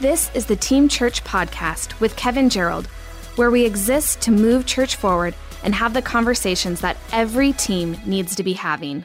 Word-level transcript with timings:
This 0.00 0.30
is 0.32 0.46
the 0.46 0.54
Team 0.54 0.88
Church 0.88 1.24
Podcast 1.24 1.98
with 1.98 2.14
Kevin 2.14 2.50
Gerald, 2.50 2.86
where 3.34 3.50
we 3.50 3.66
exist 3.66 4.20
to 4.20 4.30
move 4.30 4.64
church 4.64 4.94
forward 4.94 5.34
and 5.64 5.74
have 5.74 5.92
the 5.92 6.02
conversations 6.02 6.82
that 6.82 6.96
every 7.10 7.52
team 7.52 7.96
needs 8.06 8.36
to 8.36 8.44
be 8.44 8.52
having. 8.52 9.04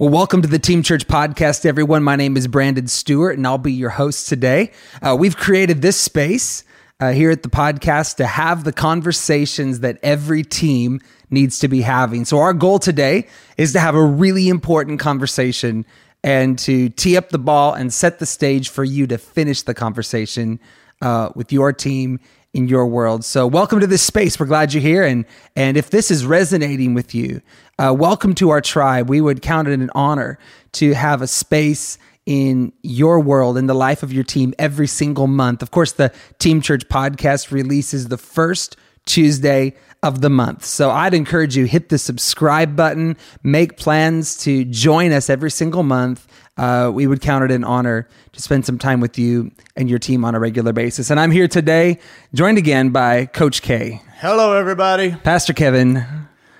Well, 0.00 0.10
welcome 0.10 0.42
to 0.42 0.48
the 0.48 0.58
Team 0.58 0.82
Church 0.82 1.06
Podcast, 1.06 1.64
everyone. 1.64 2.02
My 2.02 2.16
name 2.16 2.36
is 2.36 2.48
Brandon 2.48 2.88
Stewart, 2.88 3.36
and 3.36 3.46
I'll 3.46 3.56
be 3.56 3.72
your 3.72 3.90
host 3.90 4.28
today. 4.28 4.72
Uh, 5.00 5.16
we've 5.16 5.36
created 5.36 5.80
this 5.80 5.96
space 5.96 6.64
uh, 6.98 7.12
here 7.12 7.30
at 7.30 7.44
the 7.44 7.48
podcast 7.48 8.16
to 8.16 8.26
have 8.26 8.64
the 8.64 8.72
conversations 8.72 9.78
that 9.78 10.00
every 10.02 10.42
team 10.42 11.00
needs 11.30 11.60
to 11.60 11.68
be 11.68 11.82
having. 11.82 12.24
So, 12.24 12.40
our 12.40 12.52
goal 12.52 12.80
today 12.80 13.28
is 13.56 13.74
to 13.74 13.78
have 13.78 13.94
a 13.94 14.04
really 14.04 14.48
important 14.48 14.98
conversation 14.98 15.86
and 16.22 16.58
to 16.60 16.88
tee 16.90 17.16
up 17.16 17.30
the 17.30 17.38
ball 17.38 17.74
and 17.74 17.92
set 17.92 18.18
the 18.18 18.26
stage 18.26 18.68
for 18.68 18.84
you 18.84 19.06
to 19.06 19.18
finish 19.18 19.62
the 19.62 19.74
conversation 19.74 20.60
uh, 21.02 21.30
with 21.34 21.52
your 21.52 21.72
team 21.72 22.20
in 22.52 22.68
your 22.68 22.86
world. 22.86 23.24
So, 23.24 23.46
welcome 23.46 23.80
to 23.80 23.86
this 23.86 24.02
space. 24.02 24.38
We're 24.38 24.46
glad 24.46 24.74
you're 24.74 24.82
here, 24.82 25.04
and 25.04 25.24
and 25.56 25.76
if 25.76 25.90
this 25.90 26.10
is 26.10 26.26
resonating 26.26 26.94
with 26.94 27.14
you, 27.14 27.40
uh, 27.78 27.94
welcome 27.96 28.34
to 28.36 28.50
our 28.50 28.60
tribe. 28.60 29.08
We 29.08 29.20
would 29.20 29.42
count 29.42 29.68
it 29.68 29.74
an 29.74 29.90
honor 29.94 30.38
to 30.72 30.92
have 30.94 31.22
a 31.22 31.26
space 31.26 31.98
in 32.26 32.72
your 32.82 33.20
world 33.20 33.56
in 33.56 33.66
the 33.66 33.74
life 33.74 34.02
of 34.02 34.12
your 34.12 34.24
team 34.24 34.54
every 34.58 34.86
single 34.86 35.26
month. 35.26 35.62
Of 35.62 35.70
course, 35.70 35.92
the 35.92 36.12
Team 36.38 36.60
Church 36.60 36.86
podcast 36.88 37.50
releases 37.50 38.08
the 38.08 38.18
first 38.18 38.76
Tuesday 39.06 39.74
of 40.02 40.20
the 40.20 40.30
month. 40.30 40.64
So 40.64 40.90
I'd 40.90 41.14
encourage 41.14 41.56
you 41.56 41.66
hit 41.66 41.88
the 41.90 41.98
subscribe 41.98 42.74
button, 42.74 43.16
make 43.42 43.76
plans 43.76 44.36
to 44.44 44.64
join 44.64 45.12
us 45.12 45.28
every 45.28 45.50
single 45.50 45.82
month. 45.82 46.26
Uh, 46.56 46.90
we 46.92 47.06
would 47.06 47.20
count 47.20 47.44
it 47.44 47.50
an 47.50 47.64
honor 47.64 48.08
to 48.32 48.42
spend 48.42 48.66
some 48.66 48.78
time 48.78 49.00
with 49.00 49.18
you 49.18 49.50
and 49.76 49.88
your 49.90 49.98
team 49.98 50.24
on 50.24 50.34
a 50.34 50.40
regular 50.40 50.72
basis. 50.72 51.10
And 51.10 51.20
I'm 51.20 51.30
here 51.30 51.48
today, 51.48 51.98
joined 52.34 52.58
again 52.58 52.90
by 52.90 53.26
Coach 53.26 53.62
K. 53.62 54.00
Hello, 54.16 54.56
everybody. 54.56 55.12
Pastor 55.12 55.52
Kevin. 55.52 56.04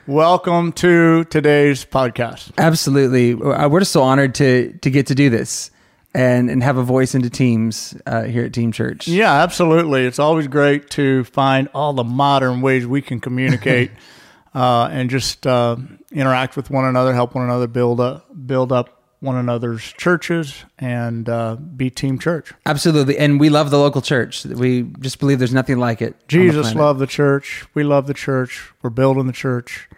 Welcome 0.06 0.72
to 0.72 1.24
today's 1.24 1.84
podcast. 1.84 2.52
Absolutely, 2.58 3.34
uh, 3.34 3.68
we're 3.68 3.80
just 3.80 3.92
so 3.92 4.02
honored 4.02 4.34
to 4.36 4.72
to 4.78 4.90
get 4.90 5.06
to 5.08 5.14
do 5.14 5.30
this 5.30 5.70
and 6.14 6.50
and 6.50 6.62
have 6.62 6.76
a 6.76 6.82
voice 6.82 7.14
into 7.14 7.30
teams 7.30 7.96
uh, 8.06 8.24
here 8.24 8.44
at 8.44 8.52
Team 8.52 8.72
Church. 8.72 9.06
Yeah, 9.08 9.32
absolutely. 9.42 10.06
It's 10.06 10.18
always 10.18 10.48
great 10.48 10.90
to 10.90 11.24
find 11.24 11.68
all 11.74 11.92
the 11.92 12.04
modern 12.04 12.60
ways 12.60 12.86
we 12.86 13.02
can 13.02 13.20
communicate 13.20 13.90
uh, 14.54 14.88
and 14.90 15.10
just 15.10 15.46
uh, 15.46 15.76
interact 16.12 16.56
with 16.56 16.70
one 16.70 16.84
another, 16.84 17.14
help 17.14 17.34
one 17.34 17.44
another 17.44 17.66
build 17.66 18.00
up 18.00 18.26
build 18.46 18.72
up 18.72 18.96
one 19.20 19.36
another's 19.36 19.82
churches 19.82 20.64
and 20.78 21.28
uh, 21.28 21.54
be 21.54 21.90
Team 21.90 22.18
Church. 22.18 22.52
Absolutely, 22.66 23.18
and 23.18 23.38
we 23.38 23.50
love 23.50 23.70
the 23.70 23.78
local 23.78 24.00
church. 24.00 24.44
We 24.44 24.82
just 25.00 25.20
believe 25.20 25.38
there's 25.38 25.54
nothing 25.54 25.78
like 25.78 26.02
it. 26.02 26.16
Jesus 26.26 26.74
loved 26.74 26.98
the 26.98 27.06
church. 27.06 27.66
We 27.74 27.84
love 27.84 28.06
the 28.06 28.14
church. 28.14 28.72
We're 28.82 28.90
building 28.90 29.26
the 29.26 29.32
church. 29.32 29.88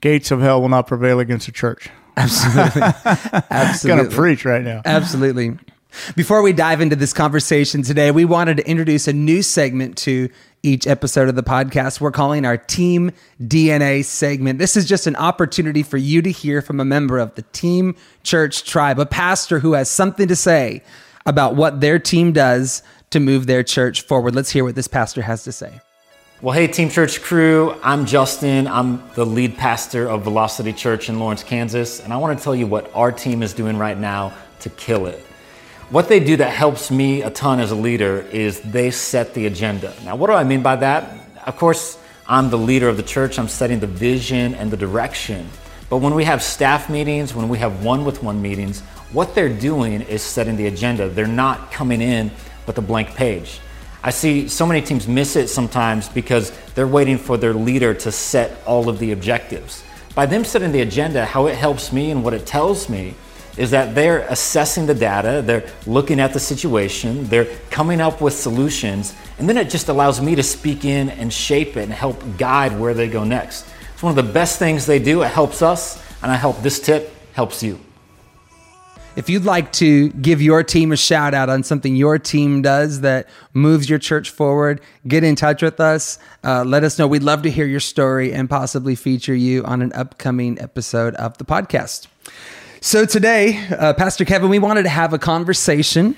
Gates 0.00 0.32
of 0.32 0.40
hell 0.40 0.60
will 0.60 0.70
not 0.70 0.88
prevail 0.88 1.20
against 1.20 1.46
the 1.46 1.52
church. 1.52 1.90
Absolutely. 2.16 2.82
Absolutely. 3.50 4.04
Gonna 4.04 4.14
preach 4.14 4.44
right 4.44 4.62
now. 4.62 4.82
Absolutely. 4.84 5.58
Before 6.16 6.40
we 6.42 6.52
dive 6.52 6.80
into 6.80 6.96
this 6.96 7.12
conversation 7.12 7.82
today, 7.82 8.10
we 8.10 8.24
wanted 8.24 8.56
to 8.56 8.68
introduce 8.68 9.08
a 9.08 9.12
new 9.12 9.42
segment 9.42 9.98
to 9.98 10.30
each 10.62 10.86
episode 10.86 11.28
of 11.28 11.34
the 11.34 11.42
podcast. 11.42 12.00
We're 12.00 12.12
calling 12.12 12.46
our 12.46 12.56
Team 12.56 13.10
DNA 13.40 14.04
segment. 14.04 14.58
This 14.58 14.76
is 14.76 14.86
just 14.86 15.06
an 15.06 15.16
opportunity 15.16 15.82
for 15.82 15.98
you 15.98 16.22
to 16.22 16.30
hear 16.30 16.62
from 16.62 16.80
a 16.80 16.84
member 16.84 17.18
of 17.18 17.34
the 17.34 17.42
Team 17.42 17.94
Church 18.22 18.64
tribe, 18.64 18.98
a 18.98 19.06
pastor 19.06 19.58
who 19.58 19.74
has 19.74 19.90
something 19.90 20.28
to 20.28 20.36
say 20.36 20.82
about 21.26 21.56
what 21.56 21.80
their 21.80 21.98
team 21.98 22.32
does 22.32 22.82
to 23.10 23.20
move 23.20 23.46
their 23.46 23.62
church 23.62 24.02
forward. 24.02 24.34
Let's 24.34 24.50
hear 24.50 24.64
what 24.64 24.74
this 24.74 24.88
pastor 24.88 25.22
has 25.22 25.44
to 25.44 25.52
say. 25.52 25.80
Well, 26.42 26.52
hey, 26.52 26.66
Team 26.66 26.90
Church 26.90 27.22
crew, 27.22 27.76
I'm 27.84 28.04
Justin. 28.04 28.66
I'm 28.66 29.08
the 29.14 29.24
lead 29.24 29.56
pastor 29.56 30.08
of 30.08 30.24
Velocity 30.24 30.72
Church 30.72 31.08
in 31.08 31.20
Lawrence, 31.20 31.44
Kansas, 31.44 32.00
and 32.00 32.12
I 32.12 32.16
want 32.16 32.36
to 32.36 32.42
tell 32.42 32.52
you 32.52 32.66
what 32.66 32.90
our 32.96 33.12
team 33.12 33.44
is 33.44 33.52
doing 33.52 33.78
right 33.78 33.96
now 33.96 34.36
to 34.58 34.70
kill 34.70 35.06
it. 35.06 35.20
What 35.90 36.08
they 36.08 36.18
do 36.18 36.36
that 36.38 36.50
helps 36.50 36.90
me 36.90 37.22
a 37.22 37.30
ton 37.30 37.60
as 37.60 37.70
a 37.70 37.76
leader 37.76 38.22
is 38.32 38.60
they 38.60 38.90
set 38.90 39.34
the 39.34 39.46
agenda. 39.46 39.94
Now, 40.04 40.16
what 40.16 40.26
do 40.26 40.32
I 40.32 40.42
mean 40.42 40.64
by 40.64 40.74
that? 40.74 41.16
Of 41.46 41.56
course, 41.58 41.96
I'm 42.26 42.50
the 42.50 42.58
leader 42.58 42.88
of 42.88 42.96
the 42.96 43.04
church, 43.04 43.38
I'm 43.38 43.46
setting 43.46 43.78
the 43.78 43.86
vision 43.86 44.56
and 44.56 44.68
the 44.68 44.76
direction. 44.76 45.48
But 45.88 45.98
when 45.98 46.12
we 46.12 46.24
have 46.24 46.42
staff 46.42 46.90
meetings, 46.90 47.36
when 47.36 47.48
we 47.48 47.58
have 47.58 47.84
one 47.84 48.04
with 48.04 48.20
one 48.20 48.42
meetings, 48.42 48.80
what 49.12 49.36
they're 49.36 49.48
doing 49.48 50.02
is 50.02 50.22
setting 50.22 50.56
the 50.56 50.66
agenda. 50.66 51.08
They're 51.08 51.28
not 51.28 51.70
coming 51.70 52.00
in 52.00 52.32
with 52.66 52.78
a 52.78 52.82
blank 52.82 53.14
page. 53.14 53.60
I 54.04 54.10
see 54.10 54.48
so 54.48 54.66
many 54.66 54.82
teams 54.82 55.06
miss 55.06 55.36
it 55.36 55.48
sometimes 55.48 56.08
because 56.08 56.50
they're 56.74 56.88
waiting 56.88 57.18
for 57.18 57.36
their 57.36 57.54
leader 57.54 57.94
to 57.94 58.10
set 58.10 58.60
all 58.66 58.88
of 58.88 58.98
the 58.98 59.12
objectives. 59.12 59.84
By 60.14 60.26
them 60.26 60.44
setting 60.44 60.72
the 60.72 60.80
agenda, 60.80 61.24
how 61.24 61.46
it 61.46 61.54
helps 61.54 61.92
me 61.92 62.10
and 62.10 62.24
what 62.24 62.34
it 62.34 62.44
tells 62.44 62.88
me 62.88 63.14
is 63.56 63.70
that 63.70 63.94
they're 63.94 64.20
assessing 64.28 64.86
the 64.86 64.94
data, 64.94 65.42
they're 65.44 65.68
looking 65.86 66.20
at 66.20 66.32
the 66.32 66.40
situation, 66.40 67.24
they're 67.28 67.48
coming 67.70 68.00
up 68.00 68.20
with 68.20 68.32
solutions, 68.32 69.14
and 69.38 69.48
then 69.48 69.56
it 69.56 69.70
just 69.70 69.88
allows 69.88 70.20
me 70.20 70.34
to 70.34 70.42
speak 70.42 70.84
in 70.84 71.10
and 71.10 71.32
shape 71.32 71.76
it 71.76 71.82
and 71.82 71.92
help 71.92 72.20
guide 72.38 72.78
where 72.78 72.94
they 72.94 73.08
go 73.08 73.24
next. 73.24 73.66
It's 73.92 74.02
one 74.02 74.16
of 74.18 74.26
the 74.26 74.32
best 74.32 74.58
things 74.58 74.86
they 74.86 74.98
do. 74.98 75.22
It 75.22 75.28
helps 75.28 75.62
us, 75.62 76.02
and 76.22 76.32
I 76.32 76.36
hope 76.36 76.60
this 76.62 76.80
tip 76.80 77.12
helps 77.34 77.62
you. 77.62 77.78
If 79.14 79.28
you'd 79.28 79.44
like 79.44 79.72
to 79.72 80.08
give 80.10 80.40
your 80.40 80.62
team 80.62 80.90
a 80.90 80.96
shout 80.96 81.34
out 81.34 81.50
on 81.50 81.62
something 81.64 81.94
your 81.94 82.18
team 82.18 82.62
does 82.62 83.02
that 83.02 83.28
moves 83.52 83.90
your 83.90 83.98
church 83.98 84.30
forward, 84.30 84.80
get 85.06 85.22
in 85.22 85.36
touch 85.36 85.60
with 85.60 85.80
us. 85.80 86.18
Uh, 86.42 86.64
let 86.64 86.82
us 86.82 86.98
know. 86.98 87.06
We'd 87.06 87.22
love 87.22 87.42
to 87.42 87.50
hear 87.50 87.66
your 87.66 87.80
story 87.80 88.32
and 88.32 88.48
possibly 88.48 88.94
feature 88.94 89.34
you 89.34 89.64
on 89.64 89.82
an 89.82 89.92
upcoming 89.92 90.58
episode 90.58 91.14
of 91.16 91.36
the 91.36 91.44
podcast. 91.44 92.06
So, 92.80 93.04
today, 93.04 93.62
uh, 93.78 93.92
Pastor 93.92 94.24
Kevin, 94.24 94.48
we 94.48 94.58
wanted 94.58 94.84
to 94.84 94.88
have 94.88 95.12
a 95.12 95.18
conversation 95.18 96.16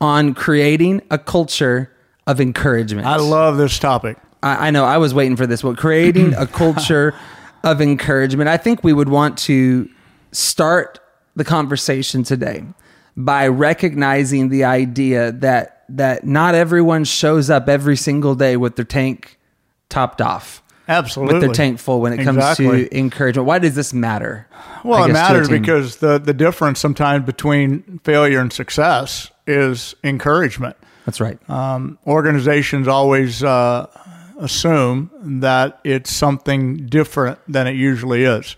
on 0.00 0.32
creating 0.32 1.02
a 1.10 1.18
culture 1.18 1.92
of 2.26 2.40
encouragement. 2.40 3.06
I 3.06 3.16
love 3.16 3.58
this 3.58 3.78
topic. 3.78 4.16
I, 4.42 4.68
I 4.68 4.70
know 4.70 4.86
I 4.86 4.96
was 4.96 5.12
waiting 5.12 5.36
for 5.36 5.46
this 5.46 5.62
one. 5.62 5.76
Creating 5.76 6.32
a 6.34 6.46
culture 6.62 7.14
of 7.62 7.82
encouragement. 7.82 8.48
I 8.48 8.56
think 8.56 8.82
we 8.82 8.94
would 8.94 9.10
want 9.10 9.36
to 9.40 9.90
start 10.32 11.00
the 11.36 11.44
conversation 11.44 12.22
today 12.22 12.64
by 13.16 13.48
recognizing 13.48 14.48
the 14.48 14.64
idea 14.64 15.32
that 15.32 15.84
that 15.88 16.26
not 16.26 16.54
everyone 16.54 17.04
shows 17.04 17.50
up 17.50 17.68
every 17.68 17.96
single 17.96 18.34
day 18.34 18.56
with 18.56 18.76
their 18.76 18.84
tank 18.84 19.38
topped 19.88 20.20
off. 20.20 20.62
Absolutely. 20.88 21.34
With 21.34 21.42
their 21.42 21.52
tank 21.52 21.78
full 21.78 22.00
when 22.00 22.12
it 22.12 22.20
exactly. 22.20 22.66
comes 22.66 22.88
to 22.88 22.98
encouragement. 22.98 23.46
Why 23.46 23.58
does 23.58 23.74
this 23.74 23.94
matter? 23.94 24.46
Well, 24.82 25.04
it 25.04 25.12
matters 25.12 25.48
because 25.48 25.96
the, 25.96 26.18
the 26.18 26.34
difference 26.34 26.78
sometimes 26.78 27.24
between 27.24 28.00
failure 28.04 28.40
and 28.40 28.52
success 28.52 29.30
is 29.46 29.94
encouragement. 30.04 30.76
That's 31.06 31.20
right. 31.20 31.38
Um, 31.48 31.98
organizations 32.06 32.86
always 32.86 33.42
uh, 33.42 33.86
assume 34.38 35.10
that 35.40 35.80
it's 35.84 36.14
something 36.14 36.86
different 36.86 37.38
than 37.48 37.66
it 37.66 37.76
usually 37.76 38.24
is. 38.24 38.56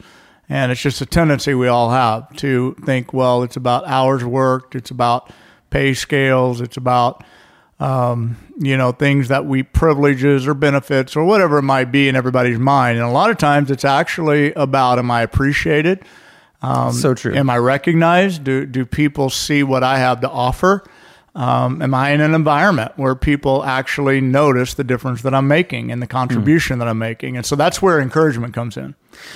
And 0.48 0.70
it's 0.70 0.80
just 0.80 1.00
a 1.00 1.06
tendency 1.06 1.54
we 1.54 1.68
all 1.68 1.90
have 1.90 2.34
to 2.36 2.76
think, 2.84 3.12
well, 3.12 3.42
it's 3.42 3.56
about 3.56 3.86
hours 3.86 4.24
worked, 4.24 4.74
it's 4.74 4.90
about 4.90 5.32
pay 5.70 5.92
scales, 5.92 6.60
it's 6.60 6.76
about 6.76 7.24
um, 7.78 8.36
you 8.58 8.76
know 8.76 8.92
things 8.92 9.28
that 9.28 9.44
we 9.44 9.62
privileges 9.62 10.46
or 10.46 10.54
benefits 10.54 11.14
or 11.14 11.24
whatever 11.24 11.58
it 11.58 11.62
might 11.62 11.92
be 11.92 12.08
in 12.08 12.16
everybody's 12.16 12.58
mind. 12.58 12.98
And 12.98 13.06
a 13.06 13.10
lot 13.10 13.30
of 13.30 13.38
times, 13.38 13.70
it's 13.70 13.84
actually 13.84 14.52
about 14.54 14.98
am 14.98 15.10
I 15.10 15.22
appreciated? 15.22 16.02
Um, 16.62 16.92
so 16.92 17.12
true. 17.12 17.34
Am 17.34 17.50
I 17.50 17.58
recognized? 17.58 18.44
Do 18.44 18.64
do 18.64 18.86
people 18.86 19.30
see 19.30 19.62
what 19.62 19.82
I 19.82 19.98
have 19.98 20.20
to 20.20 20.30
offer? 20.30 20.84
Um, 21.34 21.82
am 21.82 21.92
I 21.92 22.12
in 22.12 22.22
an 22.22 22.34
environment 22.34 22.92
where 22.96 23.14
people 23.14 23.62
actually 23.62 24.22
notice 24.22 24.72
the 24.72 24.84
difference 24.84 25.20
that 25.20 25.34
I'm 25.34 25.46
making 25.46 25.92
and 25.92 26.00
the 26.00 26.06
contribution 26.06 26.76
mm. 26.76 26.78
that 26.78 26.88
I'm 26.88 26.98
making? 26.98 27.36
And 27.36 27.44
so 27.44 27.56
that's 27.56 27.82
where 27.82 28.00
encouragement 28.00 28.54
comes 28.54 28.78
in. 28.78 28.94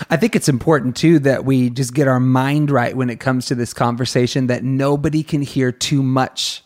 I 0.08 0.16
think 0.16 0.36
it's 0.36 0.48
important 0.48 0.96
too 0.96 1.18
that 1.20 1.44
we 1.44 1.70
just 1.70 1.94
get 1.94 2.08
our 2.08 2.20
mind 2.20 2.70
right 2.70 2.96
when 2.96 3.10
it 3.10 3.20
comes 3.20 3.46
to 3.46 3.54
this 3.54 3.72
conversation 3.72 4.46
that 4.48 4.64
nobody 4.64 5.22
can 5.22 5.42
hear 5.42 5.72
too 5.72 6.02
much 6.02 6.62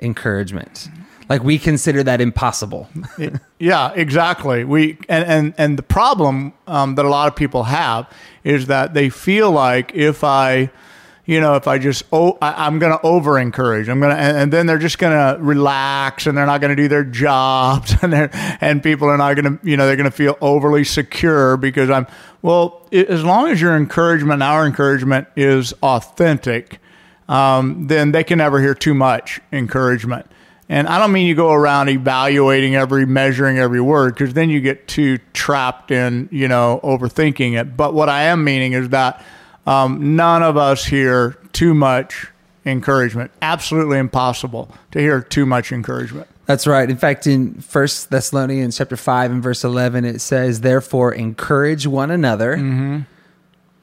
encouragement. 0.00 0.88
Like 1.28 1.44
we 1.44 1.58
consider 1.58 2.02
that 2.02 2.20
impossible. 2.20 2.88
yeah, 3.58 3.92
exactly. 3.94 4.64
We 4.64 4.98
and 5.08 5.24
and 5.24 5.54
and 5.56 5.78
the 5.78 5.82
problem 5.82 6.52
um, 6.66 6.96
that 6.96 7.04
a 7.04 7.08
lot 7.08 7.28
of 7.28 7.36
people 7.36 7.64
have 7.64 8.12
is 8.44 8.66
that 8.66 8.92
they 8.94 9.08
feel 9.08 9.50
like 9.50 9.94
if 9.94 10.24
I 10.24 10.70
you 11.24 11.40
know, 11.40 11.54
if 11.54 11.68
I 11.68 11.78
just, 11.78 12.02
oh, 12.12 12.36
I, 12.42 12.66
am 12.66 12.80
going 12.80 12.92
to 12.92 13.00
over 13.06 13.38
encourage, 13.38 13.88
I'm 13.88 14.00
going 14.00 14.14
to, 14.14 14.20
and, 14.20 14.36
and, 14.36 14.52
then 14.52 14.66
they're 14.66 14.78
just 14.78 14.98
going 14.98 15.12
to 15.12 15.40
relax 15.40 16.26
and 16.26 16.36
they're 16.36 16.46
not 16.46 16.60
going 16.60 16.74
to 16.74 16.82
do 16.82 16.88
their 16.88 17.04
jobs 17.04 17.94
and 18.02 18.12
they're, 18.12 18.30
and 18.60 18.82
people 18.82 19.08
are 19.08 19.16
not 19.16 19.34
going 19.34 19.58
to, 19.58 19.68
you 19.68 19.76
know, 19.76 19.86
they're 19.86 19.96
going 19.96 20.10
to 20.10 20.16
feel 20.16 20.36
overly 20.40 20.82
secure 20.82 21.56
because 21.56 21.90
I'm, 21.90 22.08
well, 22.42 22.88
it, 22.90 23.08
as 23.08 23.22
long 23.22 23.48
as 23.48 23.60
your 23.60 23.76
encouragement, 23.76 24.42
our 24.42 24.66
encouragement 24.66 25.28
is 25.36 25.72
authentic, 25.82 26.80
um, 27.28 27.86
then 27.86 28.10
they 28.10 28.24
can 28.24 28.38
never 28.38 28.60
hear 28.60 28.74
too 28.74 28.94
much 28.94 29.40
encouragement. 29.52 30.26
And 30.68 30.88
I 30.88 30.98
don't 30.98 31.12
mean 31.12 31.26
you 31.26 31.34
go 31.34 31.52
around 31.52 31.88
evaluating 31.88 32.74
every, 32.74 33.06
measuring 33.06 33.58
every 33.58 33.80
word, 33.80 34.14
because 34.14 34.32
then 34.32 34.50
you 34.50 34.60
get 34.60 34.88
too 34.88 35.18
trapped 35.34 35.90
in, 35.92 36.28
you 36.32 36.48
know, 36.48 36.80
overthinking 36.82 37.60
it. 37.60 37.76
But 37.76 37.94
what 37.94 38.08
I 38.08 38.24
am 38.24 38.42
meaning 38.42 38.72
is 38.72 38.88
that 38.88 39.24
um, 39.66 40.16
none 40.16 40.42
of 40.42 40.56
us 40.56 40.84
hear 40.86 41.36
too 41.52 41.74
much 41.74 42.28
encouragement. 42.64 43.30
Absolutely 43.42 43.98
impossible 43.98 44.72
to 44.92 44.98
hear 45.00 45.20
too 45.20 45.46
much 45.46 45.72
encouragement. 45.72 46.28
That's 46.46 46.66
right. 46.66 46.88
In 46.90 46.96
fact, 46.96 47.26
in 47.26 47.54
First 47.60 48.10
Thessalonians 48.10 48.76
chapter 48.76 48.96
five 48.96 49.30
and 49.30 49.42
verse 49.42 49.62
eleven, 49.64 50.04
it 50.04 50.20
says, 50.20 50.60
"Therefore, 50.60 51.12
encourage 51.12 51.86
one 51.86 52.10
another, 52.10 52.56
Mm-hmm. 52.56 53.00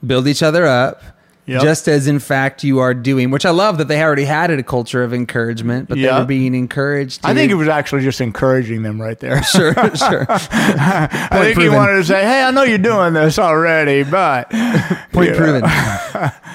build 0.05 0.27
each 0.27 0.43
other 0.43 0.65
up, 0.65 1.01
Yep. 1.49 1.61
just 1.61 1.87
as 1.87 2.07
in 2.07 2.19
fact 2.19 2.63
you 2.63 2.79
are 2.79 2.93
doing." 2.93 3.31
Which 3.31 3.45
I 3.45 3.49
love 3.49 3.77
that 3.79 3.87
they 3.87 4.01
already 4.01 4.25
had 4.25 4.49
a 4.51 4.63
culture 4.63 5.03
of 5.03 5.13
encouragement, 5.13 5.89
but 5.89 5.97
they 5.97 6.07
were 6.11 6.25
being 6.25 6.55
encouraged. 6.55 7.21
To, 7.23 7.29
I 7.29 7.33
think 7.33 7.51
it 7.51 7.55
was 7.55 7.67
actually 7.67 8.03
just 8.03 8.21
encouraging 8.21 8.83
them 8.83 9.01
right 9.01 9.19
there. 9.19 9.41
sure, 9.55 9.73
sure. 9.95 10.25
I 10.29 11.29
think 11.43 11.59
he 11.59 11.69
wanted 11.69 11.95
to 11.97 12.03
say, 12.05 12.21
"Hey, 12.23 12.43
I 12.43 12.51
know 12.51 12.63
you're 12.63 12.77
doing 12.77 13.13
this 13.13 13.37
already, 13.39 14.03
but 14.03 14.49
Point 15.11 15.35
proven. 15.35 15.63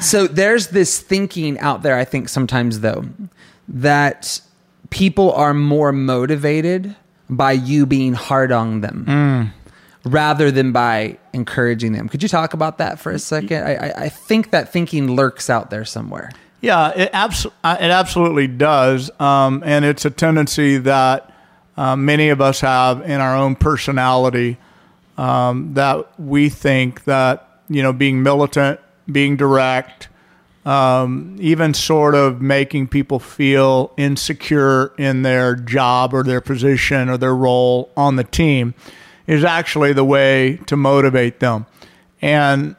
so 0.00 0.26
there's 0.26 0.68
this 0.68 1.00
thinking 1.00 1.58
out 1.60 1.82
there, 1.82 1.96
I 1.96 2.04
think 2.04 2.28
sometimes 2.28 2.80
though, 2.80 3.04
that 3.68 4.40
people 4.90 5.32
are 5.32 5.54
more 5.54 5.92
motivated 5.92 6.94
by 7.28 7.52
you 7.52 7.86
being 7.86 8.12
hard 8.12 8.52
on 8.52 8.80
them 8.80 9.04
Mm. 9.08 9.50
Rather 10.04 10.50
than 10.50 10.72
by 10.72 11.18
encouraging 11.32 11.92
them. 11.92 12.08
Could 12.08 12.22
you 12.22 12.28
talk 12.28 12.54
about 12.54 12.78
that 12.78 12.98
for 12.98 13.10
a 13.10 13.18
second? 13.18 13.64
I, 13.64 13.92
I, 13.96 14.08
think 14.08 14.50
that 14.50 14.70
thinking 14.70 15.12
lurks 15.12 15.48
out 15.48 15.70
there 15.70 15.84
somewhere. 15.84 16.30
Yeah, 16.60 16.90
it, 16.90 17.10
abs- 17.12 17.46
uh, 17.62 17.76
it 17.80 17.90
absolutely 17.90 18.46
does. 18.46 19.10
Um, 19.18 19.62
and 19.64 19.84
it's 19.84 20.04
a 20.04 20.10
tendency 20.10 20.78
that 20.78 21.32
uh, 21.76 21.96
many 21.96 22.28
of 22.28 22.40
us 22.40 22.60
have 22.60 23.02
in 23.02 23.20
our 23.20 23.36
own 23.36 23.56
personality 23.56 24.58
um, 25.16 25.74
that 25.74 26.20
we 26.20 26.48
think 26.48 27.04
that, 27.04 27.48
you 27.68 27.82
know, 27.82 27.92
being 27.92 28.22
militant, 28.22 28.80
being 29.10 29.36
direct, 29.36 30.08
um, 30.66 31.36
even 31.40 31.72
sort 31.72 32.14
of 32.14 32.40
making 32.40 32.88
people 32.88 33.18
feel 33.18 33.92
insecure 33.96 34.92
in 34.98 35.22
their 35.22 35.54
job 35.54 36.14
or 36.14 36.22
their 36.22 36.40
position 36.40 37.08
or 37.08 37.16
their 37.16 37.34
role 37.34 37.90
on 37.96 38.16
the 38.16 38.24
team 38.24 38.74
is 39.26 39.44
actually 39.44 39.92
the 39.92 40.04
way 40.04 40.58
to 40.66 40.76
motivate 40.76 41.40
them. 41.40 41.66
And 42.20 42.76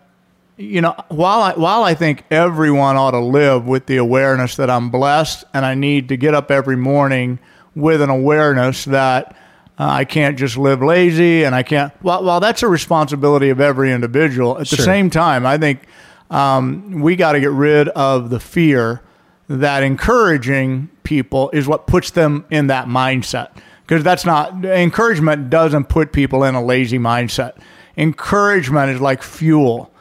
you 0.58 0.80
know, 0.80 0.96
while 1.10 1.42
I 1.42 1.54
while 1.54 1.84
I 1.84 1.96
think 1.96 2.24
everyone 2.32 2.96
ought 2.96 3.12
to 3.12 3.20
live 3.20 3.68
with 3.68 3.88
the 3.88 3.98
awareness 3.98 4.56
that 4.56 4.70
I'm 4.70 4.90
blessed 4.90 5.44
and 5.54 5.66
I 5.66 5.76
need 5.76 6.10
to 6.10 6.18
get 6.18 6.34
up 6.34 6.50
every 6.50 6.78
morning 6.78 7.40
with 7.76 8.02
an 8.02 8.10
awareness 8.10 8.86
that 8.86 9.36
uh, 9.78 9.86
I 9.86 10.06
can't 10.06 10.38
just 10.38 10.56
live 10.56 10.82
lazy 10.82 11.44
and 11.44 11.54
I 11.54 11.64
can't. 11.64 11.92
While, 12.02 12.24
while 12.24 12.40
that's 12.40 12.64
a 12.64 12.70
responsibility 12.70 13.50
of 13.50 13.60
every 13.60 13.92
individual, 13.92 14.58
at 14.58 14.70
the 14.70 14.78
same 14.78 15.10
time, 15.10 15.46
I 15.46 15.58
think 15.58 15.82
um, 16.30 17.02
we 17.02 17.18
got 17.18 17.34
to 17.34 17.42
get 17.42 17.52
rid 17.52 17.90
of 17.90 18.30
the 18.30 18.40
fear 18.40 19.02
that 19.50 19.84
encouraging 19.84 20.90
people 21.04 21.50
is 21.52 21.68
what 21.68 21.86
puts 21.86 22.12
them 22.12 22.46
in 22.50 22.68
that 22.68 22.88
mindset 22.88 23.50
because 23.86 24.04
that's 24.04 24.26
not 24.26 24.66
encouragement 24.66 25.50
doesn't 25.50 25.86
put 25.86 26.12
people 26.12 26.44
in 26.44 26.56
a 26.56 26.64
lazy 26.64 26.98
mindset. 26.98 27.58
Encouragement 27.98 28.90
is 28.90 29.00
like 29.00 29.22
fuel 29.22 29.92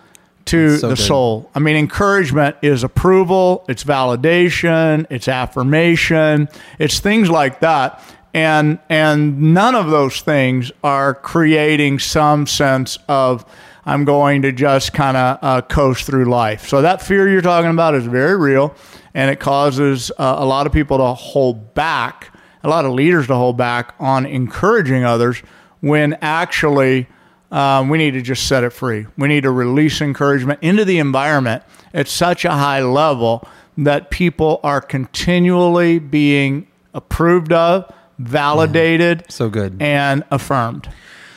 to 0.47 0.77
so 0.79 0.89
the 0.89 0.95
good. 0.95 1.03
soul. 1.03 1.51
I 1.55 1.59
mean 1.59 1.77
encouragement 1.77 2.57
is 2.63 2.83
approval 2.85 3.65
it's 3.69 3.85
validation 3.85 5.07
it's 5.11 5.29
affirmation 5.29 6.49
it's 6.79 7.01
things 7.01 7.31
like 7.31 7.61
that. 7.61 8.03
And 8.33 8.79
and 8.89 9.55
none 9.55 9.75
of 9.75 9.91
those 9.91 10.21
things 10.21 10.73
are 10.83 11.15
creating 11.15 11.99
some 12.01 12.47
sense 12.47 12.99
of 13.09 13.45
i'm 13.87 14.05
going 14.05 14.43
to 14.43 14.51
just 14.51 14.93
kind 14.93 15.17
of 15.17 15.39
uh, 15.43 15.63
coast 15.63 16.05
through 16.05 16.25
life. 16.25 16.69
So 16.69 16.83
that 16.83 17.03
fear 17.03 17.29
you're 17.29 17.43
talking 17.43 17.71
about 17.71 17.95
is 17.95 18.07
very 18.07 18.37
real 18.37 18.75
and 19.15 19.31
it 19.31 19.41
causes 19.41 20.11
uh, 20.19 20.37
a 20.39 20.45
lot 20.45 20.67
of 20.67 20.73
people 20.73 20.99
to 20.99 21.15
hold 21.15 21.75
back 21.75 22.34
a 22.65 22.69
lot 22.69 22.85
of 22.85 22.93
leaders 22.93 23.27
to 23.29 23.35
hold 23.35 23.57
back 23.57 23.95
on 24.01 24.27
encouraging 24.27 25.05
others 25.05 25.41
when 25.81 26.15
actually 26.23 27.07
um, 27.53 27.89
we 27.89 27.99
need 27.99 28.13
to 28.13 28.23
just 28.23 28.49
set 28.49 28.65
it 28.65 28.71
free. 28.71 29.07
We 29.17 29.29
need 29.29 29.43
to 29.43 29.51
release 29.51 30.01
encouragement 30.01 30.61
into 30.63 30.85
the 30.85 30.99
environment 30.99 31.63
at 31.93 32.09
such 32.09 32.45
a 32.45 32.51
high 32.51 32.83
level 32.83 33.47
that 33.79 34.11
people 34.11 34.61
are 34.65 34.81
continually 34.81 35.99
being 35.99 36.67
approved 36.95 37.53
of, 37.53 37.93
validated, 38.19 39.25
So 39.29 39.49
good. 39.51 39.77
and 39.81 40.25
affirmed. 40.31 40.89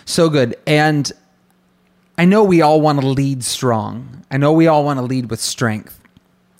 So 0.05 0.29
good. 0.29 0.55
And 0.65 1.11
I 2.17 2.25
know 2.25 2.43
we 2.43 2.61
all 2.61 2.79
want 2.81 3.01
to 3.01 3.07
lead 3.07 3.43
strong. 3.43 4.23
I 4.31 4.37
know 4.37 4.53
we 4.53 4.65
all 4.67 4.83
want 4.85 4.97
to 4.99 5.05
lead 5.05 5.29
with 5.29 5.39
strength. 5.41 5.99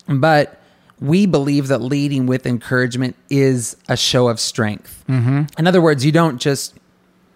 But 0.08 0.60
we 1.00 1.26
believe 1.26 1.68
that 1.68 1.80
leading 1.82 2.26
with 2.26 2.46
encouragement 2.46 3.16
is 3.30 3.78
a 3.88 3.96
show 3.98 4.28
of 4.30 4.40
strength. 4.40 5.04
Mm-hmm. 5.08 5.44
In 5.58 5.68
other 5.68 5.82
words, 5.82 6.04
you 6.06 6.12
don't 6.12 6.40
just 6.40 6.74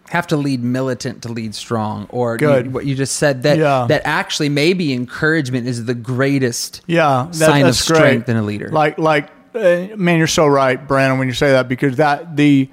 have 0.10 0.28
to 0.28 0.36
lead 0.36 0.62
militant 0.63 1.22
to 1.24 1.30
lead 1.31 1.56
strong 1.56 2.06
or 2.10 2.38
Good. 2.38 2.66
you- 2.66 2.72
what 2.72 2.86
you 2.86 2.96
just 2.96 3.16
said 3.18 3.44
that 3.44 3.58
Yeah. 3.58 3.86
that 3.88 4.02
actually 4.04 4.50
maybe 4.50 4.92
encouragement 4.94 5.68
is 5.68 5.86
the 5.86 5.94
greatest 5.94 6.81
Yeah, 6.86 7.28
that, 7.28 7.36
sign 7.36 7.62
of 7.62 7.68
that's 7.68 7.88
great. 7.88 7.98
strength 7.98 8.30
in 8.30 8.36
a 8.36 8.42
leader. 8.44 8.69
Like, 8.69 8.98
like, 8.98 9.30
uh, 9.56 9.88
man, 9.96 10.18
you're 10.18 10.28
so 10.28 10.48
right, 10.48 10.86
Brandon, 10.86 11.18
when 11.19 11.28
you 11.28 11.34
say 11.34 11.52
that 11.52 11.69
because 11.69 11.96
that 11.98 12.36
the 12.36 12.69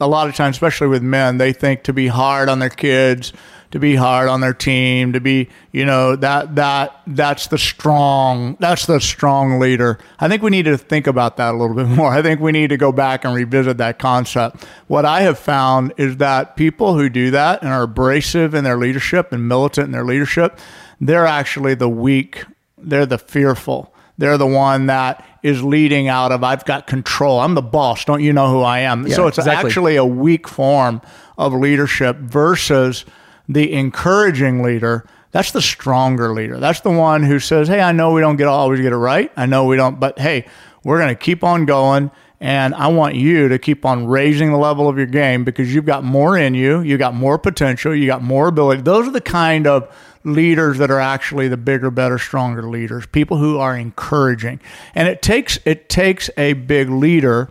a 0.00 0.08
lot 0.08 0.28
of 0.28 0.34
times, 0.34 0.56
especially 0.56 0.86
with 0.88 1.02
men, 1.02 1.36
they 1.36 1.52
think 1.52 1.82
to 1.82 1.92
be 1.92 2.06
hard 2.06 2.48
on 2.48 2.58
their 2.58 2.70
kids, 2.70 3.34
to 3.70 3.78
be 3.78 3.94
hard 3.94 4.28
on 4.28 4.40
their 4.40 4.52
team, 4.52 5.12
to 5.12 5.20
be, 5.20 5.48
you 5.72 5.84
know, 5.84 6.16
that 6.16 6.56
that 6.56 7.00
that's 7.06 7.46
the 7.46 7.58
strong, 7.58 8.56
that's 8.58 8.86
the 8.86 9.00
strong 9.00 9.60
leader. 9.60 9.98
I 10.18 10.28
think 10.28 10.42
we 10.42 10.50
need 10.50 10.64
to 10.64 10.76
think 10.76 11.06
about 11.06 11.36
that 11.36 11.54
a 11.54 11.56
little 11.56 11.76
bit 11.76 11.86
more. 11.96 12.12
I 12.12 12.22
think 12.22 12.40
we 12.40 12.52
need 12.52 12.70
to 12.70 12.76
go 12.76 12.90
back 12.90 13.24
and 13.24 13.34
revisit 13.34 13.78
that 13.78 13.98
concept. 13.98 14.64
What 14.88 15.04
I 15.04 15.22
have 15.22 15.38
found 15.38 15.92
is 15.96 16.16
that 16.16 16.56
people 16.56 16.96
who 16.96 17.08
do 17.08 17.30
that 17.30 17.62
and 17.62 17.70
are 17.70 17.82
abrasive 17.82 18.54
in 18.54 18.64
their 18.64 18.76
leadership 18.76 19.32
and 19.32 19.46
militant 19.46 19.86
in 19.86 19.92
their 19.92 20.04
leadership, 20.04 20.58
they're 21.00 21.26
actually 21.26 21.74
the 21.74 21.88
weak, 21.88 22.44
they're 22.76 23.06
the 23.06 23.18
fearful. 23.18 23.94
They're 24.18 24.36
the 24.36 24.46
one 24.46 24.86
that 24.86 25.26
is 25.42 25.64
leading 25.64 26.08
out 26.08 26.30
of 26.30 26.44
I've 26.44 26.66
got 26.66 26.86
control. 26.86 27.40
I'm 27.40 27.54
the 27.54 27.62
boss. 27.62 28.04
Don't 28.04 28.22
you 28.22 28.34
know 28.34 28.50
who 28.50 28.60
I 28.60 28.80
am? 28.80 29.06
Yeah, 29.06 29.14
so 29.14 29.26
it's 29.28 29.38
exactly. 29.38 29.66
actually 29.66 29.96
a 29.96 30.04
weak 30.04 30.46
form 30.46 31.00
of 31.38 31.54
leadership 31.54 32.16
versus 32.18 33.06
the 33.50 33.72
encouraging 33.72 34.62
leader. 34.62 35.04
That's 35.32 35.52
the 35.52 35.62
stronger 35.62 36.32
leader. 36.32 36.58
That's 36.58 36.80
the 36.80 36.90
one 36.90 37.22
who 37.22 37.38
says, 37.38 37.68
"Hey, 37.68 37.80
I 37.80 37.92
know 37.92 38.12
we 38.12 38.20
don't 38.20 38.36
get 38.36 38.46
always 38.46 38.80
get 38.80 38.92
it 38.92 38.96
right. 38.96 39.30
I 39.36 39.46
know 39.46 39.64
we 39.64 39.76
don't, 39.76 39.98
but 40.00 40.18
hey, 40.18 40.46
we're 40.84 40.98
going 40.98 41.14
to 41.14 41.20
keep 41.20 41.44
on 41.44 41.64
going." 41.66 42.10
And 42.42 42.74
I 42.74 42.86
want 42.86 43.16
you 43.16 43.48
to 43.48 43.58
keep 43.58 43.84
on 43.84 44.06
raising 44.06 44.50
the 44.50 44.56
level 44.56 44.88
of 44.88 44.96
your 44.96 45.06
game 45.06 45.44
because 45.44 45.74
you've 45.74 45.84
got 45.84 46.04
more 46.04 46.38
in 46.38 46.54
you. 46.54 46.80
You 46.80 46.96
got 46.96 47.12
more 47.14 47.36
potential. 47.38 47.94
You 47.94 48.06
got 48.06 48.22
more 48.22 48.48
ability. 48.48 48.80
Those 48.80 49.06
are 49.06 49.10
the 49.12 49.20
kind 49.20 49.66
of 49.66 49.94
leaders 50.24 50.78
that 50.78 50.90
are 50.90 51.00
actually 51.00 51.48
the 51.48 51.58
bigger, 51.58 51.90
better, 51.90 52.16
stronger 52.16 52.62
leaders. 52.62 53.04
People 53.06 53.36
who 53.36 53.58
are 53.58 53.76
encouraging. 53.76 54.58
And 54.94 55.06
it 55.06 55.20
takes 55.20 55.58
it 55.66 55.90
takes 55.90 56.30
a 56.38 56.54
big 56.54 56.88
leader 56.88 57.50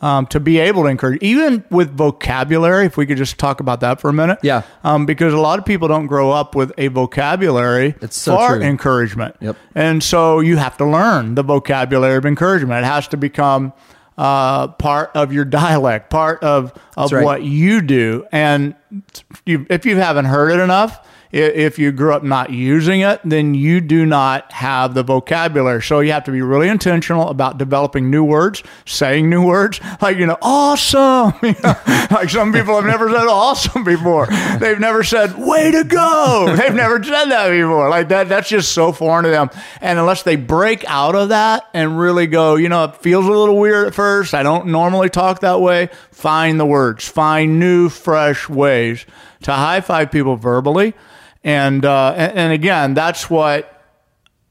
um, 0.00 0.26
to 0.26 0.40
be 0.40 0.58
able 0.58 0.82
to 0.82 0.88
encourage, 0.88 1.22
even 1.22 1.64
with 1.70 1.96
vocabulary. 1.96 2.86
If 2.86 2.96
we 2.96 3.06
could 3.06 3.16
just 3.16 3.38
talk 3.38 3.60
about 3.60 3.80
that 3.80 4.00
for 4.00 4.10
a 4.10 4.12
minute, 4.12 4.38
Yeah. 4.42 4.62
Um, 4.84 5.06
because 5.06 5.32
a 5.32 5.38
lot 5.38 5.58
of 5.58 5.64
people 5.64 5.88
don't 5.88 6.06
grow 6.06 6.30
up 6.30 6.54
with 6.54 6.72
a 6.76 6.88
vocabulary 6.88 7.94
It's 8.02 8.16
so 8.16 8.36
for 8.36 8.56
true. 8.56 8.62
encouragement. 8.62 9.36
Yep. 9.40 9.56
And 9.74 10.02
so 10.02 10.40
you 10.40 10.56
have 10.58 10.76
to 10.78 10.84
learn 10.84 11.34
the 11.34 11.42
vocabulary 11.42 12.16
of 12.16 12.26
encouragement. 12.26 12.84
It 12.84 12.86
has 12.86 13.08
to 13.08 13.16
become 13.16 13.72
uh, 14.18 14.68
part 14.68 15.10
of 15.14 15.32
your 15.32 15.44
dialect, 15.44 16.10
part 16.10 16.42
of, 16.42 16.72
of 16.96 17.12
right. 17.12 17.24
what 17.24 17.42
you 17.42 17.80
do. 17.82 18.26
And 18.32 18.74
you, 19.44 19.66
if 19.70 19.86
you 19.86 19.96
haven't 19.96 20.26
heard 20.26 20.50
it 20.52 20.60
enough, 20.60 21.06
if 21.36 21.78
you 21.78 21.92
grew 21.92 22.12
up 22.12 22.22
not 22.22 22.50
using 22.50 23.00
it, 23.00 23.20
then 23.24 23.54
you 23.54 23.80
do 23.80 24.06
not 24.06 24.50
have 24.52 24.94
the 24.94 25.02
vocabulary. 25.02 25.82
So 25.82 26.00
you 26.00 26.12
have 26.12 26.24
to 26.24 26.32
be 26.32 26.40
really 26.40 26.68
intentional 26.68 27.28
about 27.28 27.58
developing 27.58 28.10
new 28.10 28.24
words, 28.24 28.62
saying 28.86 29.28
new 29.28 29.44
words, 29.44 29.80
like, 30.00 30.16
you 30.16 30.26
know, 30.26 30.38
awesome. 30.42 31.34
You 31.46 31.54
know, 31.62 31.74
like 32.10 32.28
some 32.28 32.52
people 32.52 32.74
have 32.74 32.84
never 32.84 33.08
said 33.08 33.26
awesome 33.28 33.84
before. 33.84 34.26
They've 34.58 34.80
never 34.80 35.04
said, 35.04 35.38
way 35.38 35.70
to 35.70 35.84
go. 35.84 36.52
They've 36.56 36.74
never 36.74 37.02
said 37.02 37.26
that 37.26 37.50
before. 37.50 37.88
Like 37.88 38.08
that, 38.08 38.28
that's 38.28 38.48
just 38.48 38.72
so 38.72 38.90
foreign 38.90 39.24
to 39.24 39.30
them. 39.30 39.50
And 39.80 39.98
unless 39.98 40.24
they 40.24 40.34
break 40.34 40.84
out 40.88 41.14
of 41.14 41.28
that 41.28 41.68
and 41.72 41.98
really 41.98 42.26
go, 42.26 42.56
you 42.56 42.68
know, 42.68 42.84
it 42.84 42.96
feels 42.96 43.26
a 43.26 43.30
little 43.30 43.58
weird 43.58 43.86
at 43.86 43.94
first. 43.94 44.34
I 44.34 44.42
don't 44.42 44.68
normally 44.68 45.08
talk 45.08 45.40
that 45.40 45.60
way. 45.60 45.88
Find 46.10 46.58
the 46.58 46.66
words, 46.66 47.06
find 47.06 47.60
new, 47.60 47.88
fresh 47.88 48.48
ways 48.48 49.06
to 49.42 49.52
high 49.52 49.80
five 49.80 50.10
people 50.10 50.36
verbally. 50.36 50.94
And, 51.46 51.84
uh, 51.84 52.12
and, 52.16 52.32
and 52.36 52.52
again, 52.52 52.94
that's 52.94 53.30
what 53.30 53.72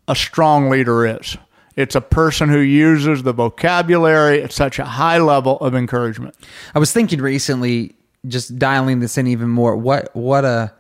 a 0.07 0.15
strong 0.15 0.69
leader 0.69 1.05
is. 1.05 1.37
It's 1.75 1.93
a 1.93 1.99
person 1.99 2.47
who 2.47 2.59
uses 2.59 3.23
the 3.23 3.33
vocabulary 3.33 4.41
at 4.41 4.53
such 4.53 4.79
a 4.79 4.85
high 4.85 5.17
level 5.17 5.57
of 5.59 5.75
encouragement. 5.75 6.35
I 6.73 6.79
was 6.79 6.93
thinking 6.93 7.21
recently, 7.21 7.95
just 8.25 8.57
dialing 8.57 9.01
this 9.01 9.17
in 9.17 9.27
even 9.27 9.49
more. 9.49 9.75
What 9.75 10.15
what 10.15 10.45
a 10.45 10.73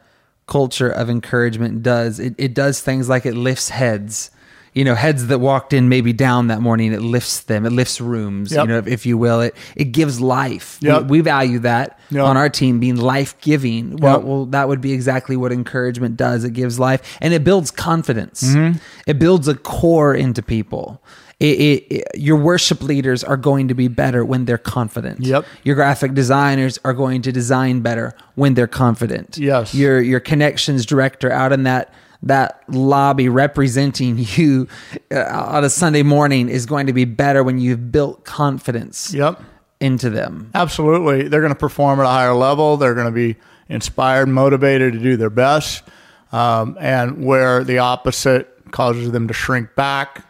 culture 0.47 0.89
of 0.89 1.09
encouragement 1.09 1.83
does. 1.83 2.17
It 2.19 2.33
it 2.37 2.53
does 2.53 2.79
things 2.79 3.09
like 3.09 3.25
it 3.25 3.35
lifts 3.35 3.69
heads. 3.69 4.31
You 4.75 4.83
know, 4.83 4.93
heads 4.93 5.27
that 5.27 5.39
walked 5.39 5.71
in 5.73 5.87
maybe 5.89 6.11
down 6.13 6.47
that 6.47 6.61
morning, 6.61 6.91
it 6.93 7.01
lifts 7.01 7.39
them. 7.39 7.65
It 7.65 7.71
lifts 7.71 8.01
rooms. 8.01 8.51
Yep. 8.51 8.61
You 8.61 8.67
know, 8.67 8.77
if, 8.79 8.87
if 8.87 9.05
you 9.05 9.17
will, 9.17 9.39
it 9.41 9.55
it 9.75 9.85
gives 9.85 10.19
life. 10.19 10.77
Yep. 10.81 11.03
We, 11.03 11.07
we 11.19 11.21
value 11.21 11.59
that 11.59 11.97
Yep. 12.11 12.23
on 12.23 12.37
our 12.37 12.49
team 12.49 12.79
being 12.79 12.97
life 12.97 13.39
giving. 13.41 13.95
Well, 13.97 14.21
well, 14.21 14.45
that 14.47 14.67
would 14.67 14.79
be 14.81 14.91
exactly 14.93 15.35
what 15.37 15.51
encouragement 15.51 16.17
does. 16.17 16.43
It 16.43 16.51
gives 16.53 16.77
life 16.77 17.17
and 17.21 17.33
it 17.33 17.43
builds 17.43 17.71
confidence. 17.71 18.43
Mm-hmm. 18.43 18.77
It 19.07 19.17
builds 19.17 19.47
a 19.47 19.55
core 19.55 20.13
into 20.13 20.43
people. 20.43 21.01
It, 21.39 21.59
it, 21.59 21.83
it- 21.95 22.07
your 22.15 22.35
worship 22.37 22.81
leaders 22.83 23.23
are 23.23 23.37
going 23.37 23.67
to 23.69 23.73
be 23.73 23.87
better 23.87 24.23
when 24.23 24.45
they're 24.45 24.57
confident. 24.57 25.21
Yep. 25.21 25.45
Your 25.63 25.75
graphic 25.75 26.13
designers 26.13 26.79
are 26.85 26.93
going 26.93 27.21
to 27.23 27.31
design 27.31 27.81
better 27.81 28.13
when 28.35 28.53
they're 28.53 28.67
confident. 28.67 29.37
Yes. 29.37 29.73
Your 29.73 29.99
your 30.01 30.19
connections 30.19 30.85
director 30.85 31.31
out 31.31 31.51
in 31.53 31.63
that 31.63 31.93
that 32.23 32.61
lobby 32.67 33.29
representing 33.29 34.17
you 34.35 34.67
uh, 35.11 35.23
on 35.31 35.63
a 35.63 35.69
Sunday 35.69 36.03
morning 36.03 36.49
is 36.49 36.65
going 36.65 36.87
to 36.87 36.93
be 36.93 37.05
better 37.05 37.43
when 37.43 37.59
you've 37.59 37.91
built 37.91 38.25
confidence 38.25 39.13
Yep. 39.13 39.41
into 39.79 40.09
them. 40.09 40.51
Absolutely. 40.53 41.27
They're 41.27 41.41
going 41.41 41.53
to 41.53 41.59
perform 41.59 41.99
at 41.99 42.05
a 42.05 42.09
higher 42.09 42.33
level. 42.33 42.77
They're 42.77 42.93
going 42.95 43.07
to 43.07 43.11
be 43.11 43.35
inspired, 43.69 44.27
motivated 44.27 44.93
to 44.93 44.99
do 44.99 45.17
their 45.17 45.29
best. 45.29 45.83
Um, 46.31 46.77
and 46.79 47.23
where 47.25 47.63
the 47.63 47.77
opposite 47.79 48.49
causes 48.71 49.11
them 49.11 49.27
to 49.27 49.33
shrink 49.33 49.75
back, 49.75 50.25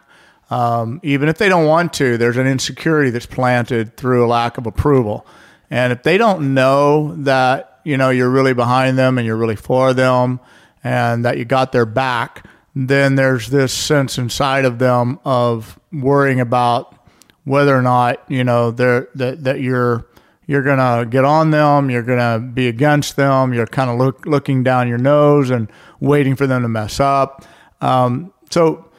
um, 0.52 1.00
even 1.04 1.30
if 1.30 1.38
they 1.40 1.50
don't 1.50 1.66
want 1.66 1.94
to, 1.94 2.18
there's 2.18 2.38
an 2.38 2.46
insecurity 2.46 3.10
that's 3.10 3.26
planted 3.26 3.98
through 3.98 4.26
a 4.26 4.28
lack 4.28 4.58
of 4.60 4.68
approval. 4.68 5.26
And 5.72 5.92
if 5.92 6.04
they 6.04 6.18
don't 6.20 6.54
know 6.54 7.16
that, 7.24 7.80
you 7.84 7.98
know, 7.98 8.12
you're 8.12 8.30
really 8.30 8.54
behind 8.54 8.98
them 9.00 9.18
and 9.18 9.26
you're 9.26 9.36
really 9.38 9.56
for 9.56 9.94
them 9.94 10.40
and 10.86 11.26
that 11.26 11.40
you 11.40 11.46
got 11.46 11.72
their 11.72 11.88
back, 11.88 12.46
then 12.76 13.16
there's 13.16 13.50
this 13.50 13.74
sense 13.74 14.20
inside 14.20 14.66
of 14.66 14.78
them 14.78 15.20
of 15.26 15.80
worrying 15.92 16.40
about 16.40 16.96
whether 17.44 17.76
or 17.76 17.82
not 17.82 18.24
you 18.30 18.44
know 18.44 18.72
they're 18.72 19.10
that, 19.16 19.44
that 19.44 19.60
you're 19.60 20.06
you're 20.46 20.62
gonna 20.62 21.06
get 21.08 21.26
on 21.26 21.50
them, 21.50 21.90
you're 21.90 22.04
gonna 22.04 22.40
be 22.40 22.68
against 22.68 23.16
them, 23.16 23.52
you're 23.52 23.66
kind 23.66 23.90
of 23.90 23.98
look, 23.98 24.28
looking 24.28 24.64
down 24.64 24.88
your 24.88 25.00
nose 25.00 25.50
and 25.50 25.72
waiting 26.00 26.36
for 26.36 26.46
them 26.46 26.62
to 26.62 26.70
mess 26.70 27.00
up. 27.00 27.44
Um, 27.82 28.32
so 28.52 28.92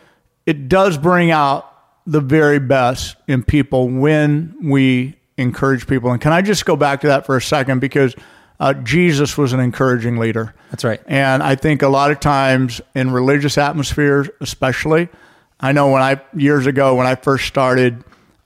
it 0.44 0.68
does 0.68 0.98
bring 0.98 1.30
out 1.30 1.72
the 2.04 2.20
very 2.20 2.58
best 2.58 3.16
in 3.28 3.44
people 3.44 3.88
when 3.88 4.56
we 4.60 5.14
encourage 5.36 5.86
people. 5.86 6.10
And 6.10 6.20
can 6.20 6.32
I 6.32 6.42
just 6.42 6.66
go 6.66 6.74
back 6.74 7.00
to 7.02 7.06
that 7.06 7.26
for 7.26 7.36
a 7.36 7.42
second 7.42 7.80
because 7.80 8.16
uh, 8.58 8.74
Jesus 8.74 9.36
was 9.36 9.52
an 9.52 9.60
encouraging 9.60 10.16
leader. 10.16 10.54
That's 10.70 10.84
right. 10.84 11.00
And 11.06 11.42
I 11.42 11.54
think 11.54 11.82
a 11.82 11.88
lot 11.88 12.10
of 12.10 12.20
times 12.20 12.80
in 12.94 13.10
religious 13.10 13.58
atmospheres, 13.58 14.28
especially, 14.40 15.08
I 15.60 15.72
know 15.72 15.90
when 15.90 16.02
I 16.02 16.20
years 16.34 16.66
ago 16.66 16.94
when 16.94 17.06
I 17.06 17.14
first 17.14 17.46
started, 17.46 18.04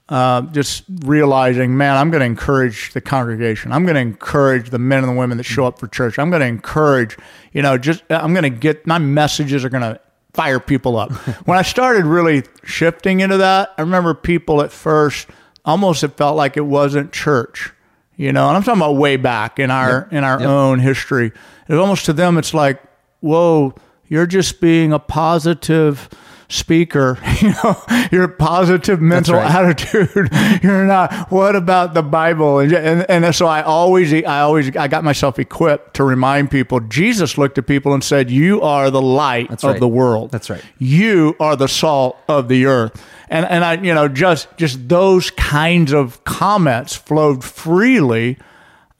uh, 0.09 0.41
just 0.41 0.83
realizing, 1.03 1.77
man, 1.77 1.95
I'm 1.95 2.11
going 2.11 2.19
to 2.19 2.25
encourage 2.25 2.91
the 2.91 2.99
congregation. 2.99 3.71
I'm 3.71 3.83
going 3.83 3.95
to 3.95 4.01
encourage 4.01 4.69
the 4.69 4.79
men 4.79 4.99
and 4.99 5.09
the 5.09 5.17
women 5.17 5.37
that 5.37 5.45
show 5.45 5.65
up 5.65 5.79
for 5.79 5.87
church. 5.87 6.19
I'm 6.19 6.29
going 6.29 6.41
to 6.41 6.47
encourage, 6.47 7.17
you 7.53 7.61
know, 7.61 7.77
just 7.77 8.03
I'm 8.09 8.33
going 8.33 8.43
to 8.43 8.49
get 8.49 8.85
my 8.85 8.97
messages 8.97 9.63
are 9.63 9.69
going 9.69 9.83
to 9.83 9.99
fire 10.33 10.59
people 10.59 10.97
up. 10.97 11.11
when 11.45 11.57
I 11.57 11.61
started 11.61 12.05
really 12.05 12.43
shifting 12.63 13.21
into 13.21 13.37
that, 13.37 13.73
I 13.77 13.81
remember 13.81 14.13
people 14.13 14.61
at 14.61 14.71
first 14.71 15.29
almost 15.63 16.03
it 16.03 16.17
felt 16.17 16.35
like 16.35 16.57
it 16.57 16.65
wasn't 16.65 17.13
church 17.13 17.71
you 18.21 18.31
know 18.31 18.47
and 18.47 18.55
i'm 18.55 18.63
talking 18.63 18.79
about 18.79 18.93
way 18.97 19.17
back 19.17 19.57
in 19.57 19.71
our 19.71 20.07
in 20.11 20.23
our 20.23 20.41
own 20.41 20.79
history. 20.79 21.31
It 21.67 21.75
almost 21.75 22.05
to 22.05 22.13
them 22.13 22.37
it's 22.37 22.53
like 22.53 22.81
whoa 23.21 23.73
you're 24.07 24.27
just 24.27 24.61
being 24.61 24.93
a 24.93 24.99
positive 24.99 26.07
speaker 26.51 27.17
you 27.41 27.49
know 27.63 27.81
you're 28.11 28.27
positive 28.27 29.01
mental 29.01 29.35
right. 29.35 29.49
attitude 29.49 30.29
you're 30.63 30.85
not 30.85 31.31
what 31.31 31.55
about 31.55 31.93
the 31.93 32.03
bible 32.03 32.59
and, 32.59 32.73
and 32.73 33.09
and 33.09 33.35
so 33.35 33.47
i 33.47 33.61
always 33.61 34.13
i 34.13 34.41
always 34.41 34.75
i 34.75 34.87
got 34.87 35.03
myself 35.03 35.39
equipped 35.39 35.93
to 35.93 36.03
remind 36.03 36.51
people 36.51 36.79
jesus 36.81 37.37
looked 37.37 37.57
at 37.57 37.65
people 37.65 37.93
and 37.93 38.03
said 38.03 38.29
you 38.29 38.61
are 38.61 38.91
the 38.91 39.01
light 39.01 39.49
That's 39.49 39.63
of 39.63 39.71
right. 39.71 39.79
the 39.79 39.87
world 39.87 40.31
That's 40.31 40.49
right. 40.49 40.63
you 40.77 41.35
are 41.39 41.55
the 41.55 41.67
salt 41.67 42.17
of 42.27 42.47
the 42.49 42.65
earth 42.65 43.03
and 43.29 43.45
and 43.45 43.63
i 43.63 43.73
you 43.75 43.93
know 43.93 44.07
just 44.07 44.47
just 44.57 44.89
those 44.89 45.31
kinds 45.31 45.93
of 45.93 46.23
comments 46.25 46.95
flowed 46.95 47.43
freely 47.43 48.37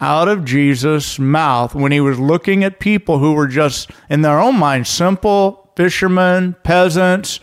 out 0.02 0.28
of 0.28 0.44
Jesus 0.44 1.20
mouth 1.20 1.76
when 1.76 1.92
he 1.92 2.00
was 2.00 2.20
looking 2.20 2.64
at 2.64 2.80
people 2.80 3.20
who 3.20 3.34
were 3.34 3.48
just 3.48 3.92
in 4.10 4.24
their 4.24 4.40
own 4.40 4.56
mind 4.58 4.88
simple 4.88 5.61
fishermen 5.76 6.56
peasants. 6.64 7.40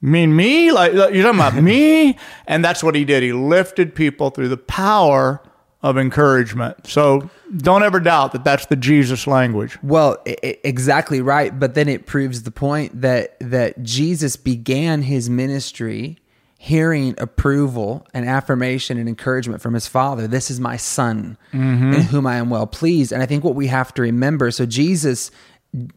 Mean 0.00 0.36
me 0.36 0.70
like 0.70 0.92
you're 0.92 1.24
talking 1.24 1.40
about 1.40 1.54
me? 1.62 2.16
And 2.46 2.64
that's 2.64 2.82
what 2.82 2.94
he 2.94 3.04
did. 3.04 3.22
He 3.22 3.32
lifted 3.32 3.94
people 3.94 4.30
through 4.30 4.48
the 4.48 4.56
power 4.56 5.42
of 5.82 5.96
encouragement. 5.96 6.86
So 6.86 7.30
don't 7.56 7.82
ever 7.82 8.00
doubt 8.00 8.32
that 8.32 8.44
that's 8.44 8.66
the 8.66 8.76
Jesus 8.76 9.26
language. 9.26 9.78
Well, 9.82 10.18
exactly 10.24 11.20
right, 11.20 11.56
but 11.56 11.74
then 11.74 11.88
it 11.88 12.06
proves 12.06 12.42
the 12.42 12.50
point 12.50 13.00
that 13.00 13.36
that 13.40 13.82
Jesus 13.82 14.36
began 14.36 15.02
his 15.02 15.30
ministry 15.30 16.18
hearing 16.60 17.14
approval 17.18 18.04
and 18.12 18.28
affirmation 18.28 18.98
and 18.98 19.08
encouragement 19.08 19.62
from 19.62 19.74
his 19.74 19.86
father. 19.86 20.26
This 20.26 20.50
is 20.50 20.58
my 20.58 20.76
son 20.76 21.38
mm-hmm. 21.52 21.92
in 21.92 22.02
whom 22.02 22.26
I 22.26 22.34
am 22.36 22.50
well 22.50 22.66
pleased. 22.66 23.12
And 23.12 23.22
I 23.22 23.26
think 23.26 23.44
what 23.44 23.54
we 23.54 23.68
have 23.68 23.94
to 23.94 24.02
remember, 24.02 24.50
so 24.50 24.66
Jesus 24.66 25.30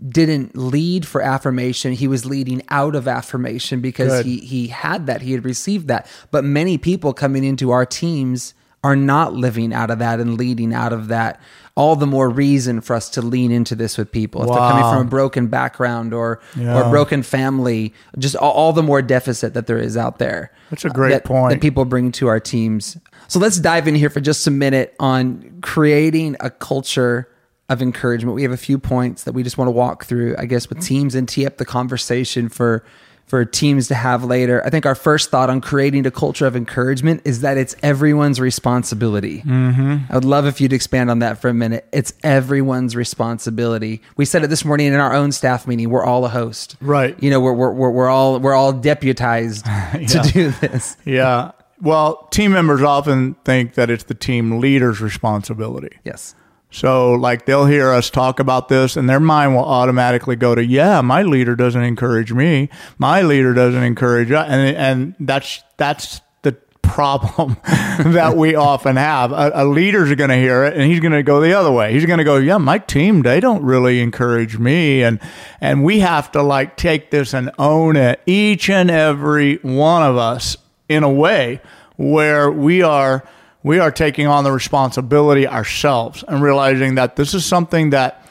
didn't 0.10 0.56
lead 0.58 1.08
for 1.08 1.22
affirmation, 1.22 1.94
he 1.94 2.08
was 2.08 2.26
leading 2.26 2.62
out 2.70 2.96
of 2.96 3.08
affirmation 3.08 3.80
because 3.80 4.10
Good. 4.12 4.26
he 4.26 4.38
he 4.40 4.68
had 4.68 5.08
that, 5.08 5.22
he 5.22 5.32
had 5.32 5.46
received 5.46 5.88
that. 5.88 6.08
But 6.30 6.44
many 6.44 6.78
people 6.78 7.14
coming 7.14 7.44
into 7.44 7.72
our 7.72 7.86
teams 7.86 8.54
are 8.84 8.96
not 8.96 9.34
living 9.34 9.74
out 9.74 9.92
of 9.92 10.00
that 10.00 10.20
and 10.20 10.38
leading 10.38 10.74
out 10.74 10.92
of 10.92 11.08
that. 11.08 11.40
All 11.76 11.96
the 11.96 12.08
more 12.08 12.30
reason 12.30 12.82
for 12.82 12.96
us 12.96 13.10
to 13.12 13.22
lean 13.22 13.52
into 13.52 13.76
this 13.76 13.98
with 13.98 14.12
people. 14.12 14.42
If 14.42 14.50
they're 14.50 14.58
coming 14.58 14.84
from 14.84 15.08
a 15.08 15.10
broken 15.10 15.48
background 15.48 16.14
or 16.14 16.32
or 16.32 16.42
Yeah. 16.58 16.88
a 16.88 16.90
broken 16.90 17.24
family, 17.24 17.94
just 18.18 18.36
all, 18.36 18.52
all 18.52 18.74
the 18.74 18.84
more 18.84 19.02
deficit 19.02 19.54
that 19.54 19.68
there 19.68 19.78
is 19.78 19.96
out 19.96 20.20
there. 20.20 20.52
That's 20.70 20.84
a 20.84 20.90
great 20.90 21.12
that, 21.12 21.24
point. 21.24 21.52
That 21.54 21.62
people 21.62 21.86
bring 21.86 22.12
to 22.14 22.28
our 22.28 22.40
teams. 22.40 22.98
So 23.30 23.40
let's 23.40 23.58
dive 23.58 23.88
in 23.88 23.96
here 23.96 24.10
for 24.10 24.20
just 24.20 24.46
a 24.48 24.52
minute 24.52 24.96
on 25.00 25.60
creating 25.62 26.36
a 26.42 26.50
culture 26.50 27.30
of 27.72 27.82
encouragement. 27.82 28.36
We 28.36 28.44
have 28.44 28.52
a 28.52 28.58
few 28.58 28.78
points 28.78 29.24
that 29.24 29.34
we 29.34 29.44
just 29.44 29.58
want 29.58 29.68
to 29.68 29.72
walk 29.72 30.06
through, 30.06 30.36
I 30.38 30.46
guess, 30.46 30.70
with 30.70 30.82
teams 30.82 31.16
and 31.16 31.28
tee 31.28 31.46
up 31.46 31.58
the 31.58 31.66
conversation 31.66 32.50
for 32.50 32.84
for 33.28 33.46
teams 33.46 33.88
to 33.88 33.96
have 33.96 34.26
later. 34.26 34.62
I 34.66 34.70
think 34.70 34.86
our 34.86 34.96
first 34.96 35.30
thought 35.32 35.50
on 35.50 35.62
creating 35.62 36.06
a 36.06 36.12
culture 36.12 36.46
of 36.46 36.54
encouragement 36.58 37.22
is 37.24 37.42
that 37.42 37.56
it's 37.58 37.78
everyone's 37.82 38.42
responsibility. 38.42 39.42
Mm-hmm. 39.42 40.12
I 40.12 40.16
would 40.16 40.26
love 40.26 40.46
if 40.48 40.60
you'd 40.60 40.74
expand 40.74 41.10
on 41.10 41.20
that 41.20 41.38
for 41.40 41.48
a 41.48 41.54
minute. 41.54 41.88
It's 41.94 42.12
everyone's 42.24 42.94
responsibility. 42.94 44.02
We 44.18 44.26
said 44.26 44.44
it 44.44 44.48
this 44.48 44.66
morning 44.66 44.88
in 44.88 44.96
our 44.96 45.14
own 45.14 45.32
staff 45.32 45.66
meeting. 45.66 45.90
We're 45.90 46.04
all 46.04 46.26
a 46.26 46.30
host, 46.30 46.76
Right. 46.82 47.16
You 47.24 47.30
know, 47.30 47.40
we're 47.40 47.54
we're 47.54 47.72
we're, 47.72 47.92
we're 47.92 48.10
all 48.10 48.38
we're 48.40 48.54
all 48.56 48.74
deputized 48.74 49.66
Yeah. 49.68 49.98
to 50.08 50.20
do 50.34 50.52
this. 50.52 50.98
Yeah. 51.06 51.52
Well, 51.82 52.28
team 52.32 52.52
members 52.52 52.82
often 52.82 53.36
think 53.46 53.76
that 53.76 53.90
it's 53.90 54.04
the 54.04 54.14
team 54.14 54.60
leader's 54.60 55.00
responsibility. 55.00 55.98
Yes. 56.04 56.36
So, 56.74 57.12
like, 57.12 57.46
they'll 57.46 57.66
hear 57.66 57.92
us 57.92 58.10
talk 58.10 58.40
about 58.40 58.70
this, 58.70 58.96
and 58.96 59.10
their 59.10 59.20
mind 59.20 59.56
will 59.56 59.66
automatically 59.66 60.38
go 60.38 60.56
to, 60.56 60.64
"Yeah, 60.64 61.02
my 61.02 61.22
leader 61.22 61.54
doesn't 61.54 61.84
encourage 61.84 62.32
me. 62.32 62.70
My 62.98 63.22
leader 63.22 63.54
doesn't 63.54 63.84
encourage," 63.84 64.32
and 64.32 64.78
and 64.78 65.16
that's 65.20 65.64
that's 65.76 66.22
the 66.44 66.54
problem 66.82 67.58
that 67.66 68.38
we 68.38 68.56
often 68.56 68.96
have. 68.96 69.34
A, 69.34 69.52
a 69.54 69.66
leader's 69.66 70.16
going 70.16 70.30
to 70.30 70.38
hear 70.38 70.64
it, 70.64 70.74
and 70.78 70.90
he's 70.90 71.02
going 71.02 71.12
to 71.12 71.24
go 71.24 71.42
the 71.42 71.54
other 71.54 71.72
way. 71.74 71.92
He's 71.92 72.06
going 72.06 72.20
to 72.20 72.24
go, 72.24 72.38
"Yeah, 72.38 72.58
my 72.58 72.78
team 72.78 73.24
they 73.24 73.42
don't 73.42 73.64
really 73.64 74.00
encourage 74.00 74.58
me," 74.58 75.04
and 75.04 75.20
and 75.60 75.84
we 75.84 76.00
have 76.00 76.32
to 76.32 76.42
like 76.42 76.78
take 76.78 77.12
this 77.12 77.34
and 77.34 77.52
own 77.60 77.98
it, 77.98 78.22
each 78.26 78.70
and 78.70 78.90
every 78.90 79.58
one 79.58 80.04
of 80.04 80.16
us, 80.16 80.56
in 80.88 81.04
a 81.04 81.12
way 81.12 81.60
where 81.98 82.50
we 82.50 82.82
are 82.82 83.26
we 83.64 83.80
are 83.80 83.92
taking 83.92 84.28
on 84.28 84.44
the 84.44 84.52
responsibility 84.52 85.48
ourselves 85.48 86.24
and 86.28 86.42
realizing 86.42 86.96
that 86.96 87.16
this 87.16 87.34
is 87.34 87.46
something 87.46 87.92
that 87.92 88.26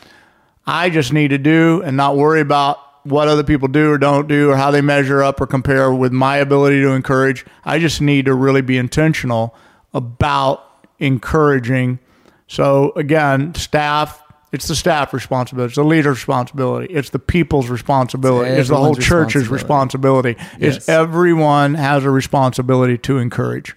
I 0.66 0.90
just 0.90 1.12
need 1.12 1.28
to 1.28 1.38
do 1.38 1.82
and 1.82 1.96
not 1.96 2.16
worry 2.16 2.40
about 2.40 2.78
what 3.04 3.28
other 3.28 3.44
people 3.44 3.68
do 3.68 3.90
or 3.90 3.98
don't 3.98 4.28
do 4.28 4.50
or 4.50 4.56
how 4.56 4.70
they 4.70 4.80
measure 4.80 5.22
up 5.22 5.40
or 5.40 5.46
compare 5.46 5.92
with 5.92 6.12
my 6.12 6.36
ability 6.36 6.80
to 6.82 6.90
encourage. 6.90 7.46
I 7.64 7.78
just 7.78 8.00
need 8.00 8.26
to 8.26 8.34
really 8.34 8.60
be 8.60 8.76
intentional 8.76 9.54
about 9.94 10.64
encouraging. 10.98 11.98
So 12.46 12.92
again, 12.96 13.54
staff, 13.54 14.22
it's 14.52 14.68
the 14.68 14.76
staff 14.76 15.14
responsibility, 15.14 15.70
it's 15.70 15.76
the 15.76 15.84
leader's 15.84 16.18
responsibility, 16.18 16.92
it's 16.92 17.10
the 17.10 17.18
people's 17.18 17.68
responsibility, 17.68 18.50
it's, 18.50 18.68
the 18.68 18.76
whole 18.76 18.96
church's 18.96 19.48
responsibility. 19.48 20.36
Yes. 20.58 20.78
Is 20.78 20.88
everyone 20.88 21.74
has 21.74 22.04
a 22.04 22.10
responsibility 22.10 22.98
to 22.98 23.18
encourage. 23.18 23.74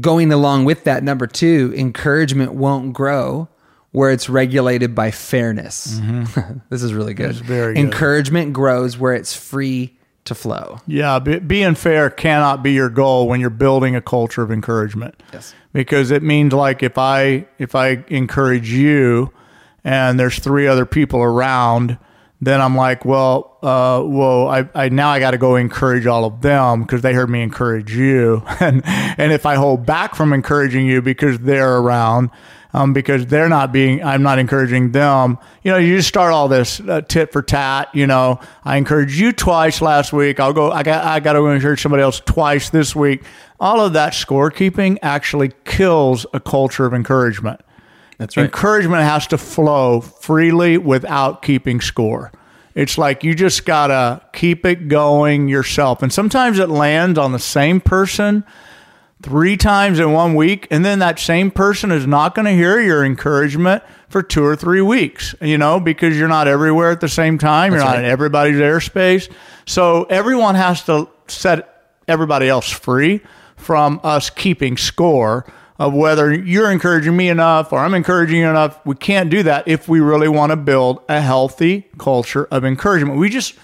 Going 0.00 0.32
along 0.32 0.64
with 0.64 0.84
that, 0.84 1.02
number 1.02 1.26
two, 1.26 1.74
encouragement 1.76 2.54
won't 2.54 2.92
grow 2.92 3.48
where 3.92 4.10
it's 4.10 4.28
regulated 4.28 4.94
by 4.94 5.10
fairness. 5.10 6.00
Mm-hmm. 6.00 6.58
this 6.70 6.82
is 6.82 6.94
really 6.94 7.14
good. 7.14 7.34
Very 7.36 7.74
good. 7.74 7.80
Encouragement 7.80 8.52
grows 8.54 8.96
where 8.96 9.14
it's 9.14 9.36
free 9.36 9.96
to 10.24 10.34
flow. 10.34 10.80
Yeah, 10.86 11.18
be, 11.18 11.38
being 11.38 11.74
fair 11.74 12.08
cannot 12.08 12.62
be 12.62 12.72
your 12.72 12.88
goal 12.88 13.28
when 13.28 13.40
you're 13.40 13.50
building 13.50 13.94
a 13.96 14.00
culture 14.00 14.42
of 14.42 14.50
encouragement. 14.50 15.20
Yes. 15.32 15.54
Because 15.72 16.10
it 16.10 16.22
means 16.22 16.52
like 16.52 16.82
if 16.82 16.96
I 16.96 17.46
if 17.58 17.74
I 17.74 18.04
encourage 18.08 18.70
you 18.70 19.32
and 19.84 20.18
there's 20.18 20.38
three 20.38 20.66
other 20.66 20.86
people 20.86 21.20
around, 21.20 21.98
then 22.42 22.60
I'm 22.60 22.74
like, 22.74 23.04
well, 23.04 23.56
uh, 23.62 24.02
whoa, 24.02 24.48
I, 24.48 24.68
I 24.74 24.88
now 24.88 25.10
I 25.10 25.20
got 25.20 25.30
to 25.30 25.38
go 25.38 25.54
encourage 25.54 26.06
all 26.06 26.24
of 26.24 26.40
them 26.40 26.82
because 26.82 27.00
they 27.00 27.14
heard 27.14 27.30
me 27.30 27.40
encourage 27.40 27.94
you, 27.94 28.42
and 28.60 28.82
and 28.84 29.32
if 29.32 29.46
I 29.46 29.54
hold 29.54 29.86
back 29.86 30.16
from 30.16 30.32
encouraging 30.32 30.84
you 30.84 31.00
because 31.00 31.38
they're 31.38 31.78
around, 31.78 32.30
um, 32.74 32.92
because 32.92 33.26
they're 33.26 33.48
not 33.48 33.72
being, 33.72 34.02
I'm 34.02 34.24
not 34.24 34.40
encouraging 34.40 34.90
them. 34.90 35.38
You 35.62 35.70
know, 35.70 35.78
you 35.78 35.96
just 35.98 36.08
start 36.08 36.32
all 36.32 36.48
this 36.48 36.80
uh, 36.80 37.02
tit 37.02 37.30
for 37.30 37.42
tat. 37.42 37.90
You 37.94 38.08
know, 38.08 38.40
I 38.64 38.76
encouraged 38.76 39.14
you 39.14 39.32
twice 39.32 39.80
last 39.80 40.12
week. 40.12 40.40
I'll 40.40 40.52
go. 40.52 40.72
I 40.72 40.82
got. 40.82 41.04
I 41.04 41.20
got 41.20 41.34
to 41.34 41.38
go 41.38 41.50
encourage 41.52 41.80
somebody 41.80 42.02
else 42.02 42.18
twice 42.18 42.70
this 42.70 42.96
week. 42.96 43.22
All 43.60 43.80
of 43.80 43.92
that 43.92 44.14
scorekeeping 44.14 44.98
actually 45.00 45.52
kills 45.64 46.26
a 46.32 46.40
culture 46.40 46.86
of 46.86 46.92
encouragement. 46.92 47.60
That's 48.22 48.36
right. 48.36 48.44
Encouragement 48.44 49.02
has 49.02 49.26
to 49.28 49.38
flow 49.38 50.00
freely 50.00 50.78
without 50.78 51.42
keeping 51.42 51.80
score. 51.80 52.30
It's 52.76 52.96
like 52.96 53.24
you 53.24 53.34
just 53.34 53.64
gotta 53.64 54.22
keep 54.32 54.64
it 54.64 54.86
going 54.86 55.48
yourself. 55.48 56.04
And 56.04 56.12
sometimes 56.12 56.60
it 56.60 56.68
lands 56.68 57.18
on 57.18 57.32
the 57.32 57.40
same 57.40 57.80
person 57.80 58.44
three 59.22 59.56
times 59.56 59.98
in 59.98 60.12
one 60.12 60.36
week, 60.36 60.68
and 60.70 60.84
then 60.84 61.00
that 61.00 61.18
same 61.18 61.50
person 61.50 61.90
is 61.90 62.06
not 62.06 62.36
going 62.36 62.46
to 62.46 62.52
hear 62.52 62.80
your 62.80 63.04
encouragement 63.04 63.82
for 64.08 64.22
two 64.22 64.44
or 64.44 64.56
three 64.56 64.80
weeks, 64.80 65.34
you 65.40 65.58
know, 65.58 65.80
because 65.80 66.16
you're 66.18 66.28
not 66.28 66.48
everywhere 66.48 66.90
at 66.90 67.00
the 67.00 67.08
same 67.08 67.38
time. 67.38 67.72
you're 67.72 67.80
not 67.84 67.98
in 67.98 68.04
everybody's 68.04 68.56
airspace. 68.56 69.32
So 69.66 70.04
everyone 70.04 70.54
has 70.54 70.84
to 70.84 71.08
set 71.28 71.84
everybody 72.06 72.48
else 72.48 72.70
free 72.70 73.20
from 73.56 74.00
us 74.02 74.30
keeping 74.30 74.76
score 74.76 75.44
of 75.82 75.92
whether 75.92 76.32
you're 76.32 76.70
encouraging 76.70 77.16
me 77.16 77.28
enough 77.28 77.72
or 77.72 77.80
I'm 77.80 77.92
encouraging 77.92 78.38
you 78.38 78.48
enough. 78.48 78.78
We 78.86 78.94
can't 78.94 79.28
do 79.30 79.42
that 79.42 79.66
if 79.66 79.88
we 79.88 79.98
really 79.98 80.28
want 80.28 80.50
to 80.50 80.56
build 80.56 81.02
a 81.08 81.20
healthy 81.20 81.88
culture 81.98 82.46
of 82.52 82.64
encouragement. 82.64 83.18
We 83.18 83.28
just, 83.28 83.56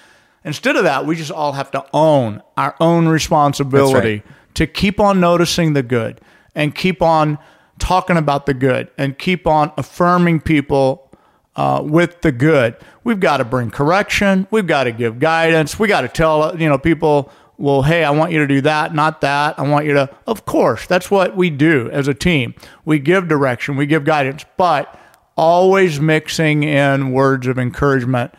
instead 0.45 0.75
of 0.75 0.83
that, 0.83 1.07
we 1.07 1.15
just 1.15 1.31
all 1.31 1.53
have 1.53 1.71
to 1.71 1.85
own 1.95 2.43
our 2.57 2.75
own 2.81 3.07
responsibility 3.07 4.25
to 4.55 4.67
keep 4.67 4.99
on 4.99 5.21
noticing 5.21 5.75
the 5.75 5.85
good 5.85 6.21
and 6.57 6.75
keep 6.75 7.03
on 7.03 7.39
talking 7.79 8.17
about 8.17 8.47
the 8.47 8.55
good 8.55 8.91
and 8.99 9.17
keep 9.17 9.47
on 9.47 9.71
affirming 9.79 10.41
people 10.41 11.13
uh, 11.55 11.81
with 11.85 12.23
the 12.23 12.33
good. 12.33 12.75
We've 13.05 13.21
got 13.21 13.37
to 13.37 13.45
bring 13.45 13.71
correction. 13.71 14.49
We've 14.51 14.67
got 14.67 14.85
to 14.85 14.93
give 14.93 15.21
guidance. 15.21 15.79
We 15.79 15.87
got 15.87 16.01
to 16.01 16.09
tell 16.09 16.61
you 16.61 16.69
know 16.69 16.79
people, 16.79 17.31
well, 17.59 17.83
hey, 17.83 18.05
I 18.05 18.11
want 18.11 18.33
you 18.33 18.39
to 18.39 18.47
do 18.47 18.61
that, 18.63 18.95
not 18.95 19.21
that. 19.21 19.59
I 19.59 19.63
want 19.69 19.85
you 19.87 19.93
to. 19.95 20.09
Of 20.27 20.47
course, 20.47 20.87
that's 20.87 21.11
what 21.11 21.37
we 21.37 21.51
do 21.51 21.91
as 21.91 22.09
a 22.09 22.15
team. 22.15 22.55
We 22.85 22.99
give 22.99 23.29
direction. 23.29 23.77
We 23.77 23.87
give 23.87 24.05
guidance, 24.05 24.45
but 24.57 24.99
always 25.37 26.01
mixing 26.01 26.63
in 26.65 27.13
words 27.13 27.47
of 27.47 27.59
encouragement 27.59 28.33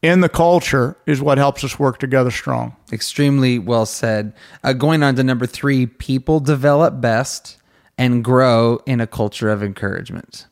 in 0.00 0.20
the 0.20 0.28
culture 0.28 0.96
is 1.06 1.20
what 1.20 1.38
helps 1.38 1.64
us 1.64 1.78
work 1.78 1.98
together 1.98 2.30
strong. 2.30 2.76
Extremely 2.92 3.58
well 3.58 3.84
said. 3.86 4.32
Uh, 4.62 4.72
going 4.72 5.02
on 5.02 5.16
to 5.16 5.24
number 5.24 5.46
three, 5.46 5.86
people 5.86 6.38
develop 6.40 7.00
best 7.00 7.56
and 7.96 8.22
grow 8.22 8.80
in 8.86 9.00
a 9.00 9.06
culture 9.06 9.50
of 9.50 9.62
encouragement. 9.62 10.46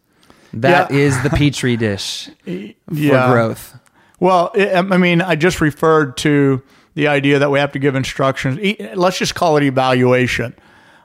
That 0.52 0.90
Yeah. 0.90 0.96
is 0.96 1.22
the 1.22 1.30
petri 1.30 1.76
dish 1.76 2.28
for 2.44 2.50
Yeah. 2.92 3.30
growth. 3.30 3.78
Well, 4.18 4.50
I 4.56 4.80
mean, 4.96 5.20
I 5.20 5.36
just 5.36 5.60
referred 5.60 6.16
to 6.18 6.62
the 6.96 7.06
idea 7.06 7.38
that 7.38 7.50
we 7.50 7.60
have 7.60 7.70
to 7.72 7.78
give 7.78 7.94
instructions. 7.94 8.58
Let's 8.96 9.18
just 9.18 9.34
call 9.34 9.56
it 9.58 9.62
evaluation. 9.62 10.56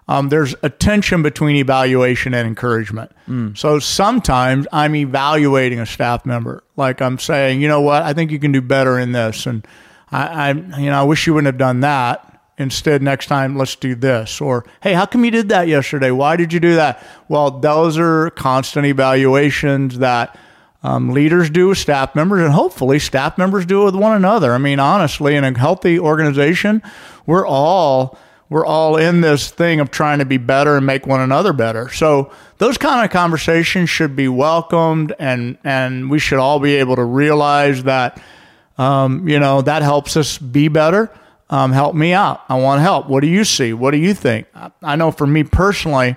Um, 0.08 0.30
there's 0.30 0.56
a 0.64 0.70
tension 0.70 1.22
between 1.22 1.58
evaluation 1.58 2.34
and 2.34 2.48
encouragement. 2.48 3.12
So 3.56 3.78
sometimes 3.80 4.68
I'm 4.74 4.96
evaluating 4.96 5.80
a 5.80 5.86
staff 5.86 6.26
member, 6.26 6.64
like 6.76 7.02
I'm 7.02 7.20
saying, 7.20 7.62
you 7.62 7.68
know 7.68 7.82
what, 7.82 8.04
I 8.04 8.14
think 8.14 8.32
you 8.32 8.40
can 8.40 8.52
do 8.52 8.62
better 8.62 8.98
in 8.98 9.12
this, 9.12 9.46
and 9.46 9.66
I, 10.12 10.50
I 10.50 10.52
you 10.80 10.90
know, 10.90 11.00
I 11.00 11.04
wish 11.04 11.28
you 11.28 11.34
wouldn't 11.34 11.54
have 11.54 11.60
done 11.60 11.82
that. 11.82 12.28
Instead, 12.58 13.02
next 13.02 13.28
time, 13.28 13.58
let's 13.58 13.76
do 13.76 13.96
this. 13.96 14.42
Or, 14.42 14.66
hey, 14.82 14.94
how 14.94 15.06
come 15.06 15.24
you 15.26 15.32
did 15.32 15.50
that 15.50 15.68
yesterday? 15.68 16.12
Why 16.12 16.36
did 16.36 16.52
you 16.54 16.60
do 16.60 16.76
that? 16.76 17.02
Well, 17.28 17.60
those 17.60 17.98
are 17.98 18.30
constant 18.32 18.86
evaluations 18.86 20.00
that 20.00 20.38
um, 20.84 21.10
leaders 21.12 21.50
do 21.50 21.68
with 21.70 21.78
staff 21.78 22.16
members, 22.16 22.42
and 22.42 22.54
hopefully 22.54 22.98
staff 23.00 23.38
members 23.38 23.66
do 23.66 23.86
with 23.86 23.96
one 23.96 24.14
another. 24.14 24.54
I 24.54 24.58
mean, 24.58 24.80
honestly, 24.80 25.36
in 25.36 25.44
a 25.44 25.58
healthy 25.58 26.00
organization, 26.00 26.82
we're 27.26 27.46
all 27.46 28.18
we're 28.50 28.66
all 28.66 28.98
in 28.98 29.22
this 29.22 29.50
thing 29.50 29.80
of 29.80 29.92
trying 29.92 30.20
to 30.20 30.26
be 30.26 30.36
better 30.38 30.76
and 30.76 30.86
make 30.86 31.08
one 31.08 31.22
another 31.22 31.54
better. 31.54 31.88
So 31.90 32.34
those 32.58 32.78
kind 32.78 33.06
of 33.06 33.10
conversations 33.10 33.90
should 33.90 34.16
be 34.16 34.28
welcomed, 34.28 35.14
and 35.20 35.58
and 35.64 36.10
we 36.10 36.20
should 36.20 36.40
all 36.40 36.60
be 36.60 36.76
able 36.76 36.96
to 36.96 37.04
realize 37.04 37.84
that 37.84 38.22
um, 38.78 39.28
you 39.28 39.40
know 39.40 39.62
that 39.62 39.84
helps 39.84 40.18
us 40.18 40.38
be 40.38 40.68
better. 40.68 41.12
Um, 41.50 41.74
help 41.74 41.96
me 41.96 42.14
out. 42.14 42.44
I 42.50 42.56
want 42.56 42.82
help. 42.82 43.08
What 43.08 43.22
do 43.22 43.28
you 43.28 43.44
see? 43.44 43.74
What 43.74 43.92
do 43.92 43.98
you 43.98 44.14
think? 44.14 44.48
I, 44.56 44.72
I 44.82 44.96
know 44.96 45.12
for 45.12 45.28
me 45.28 45.44
personally. 45.44 46.16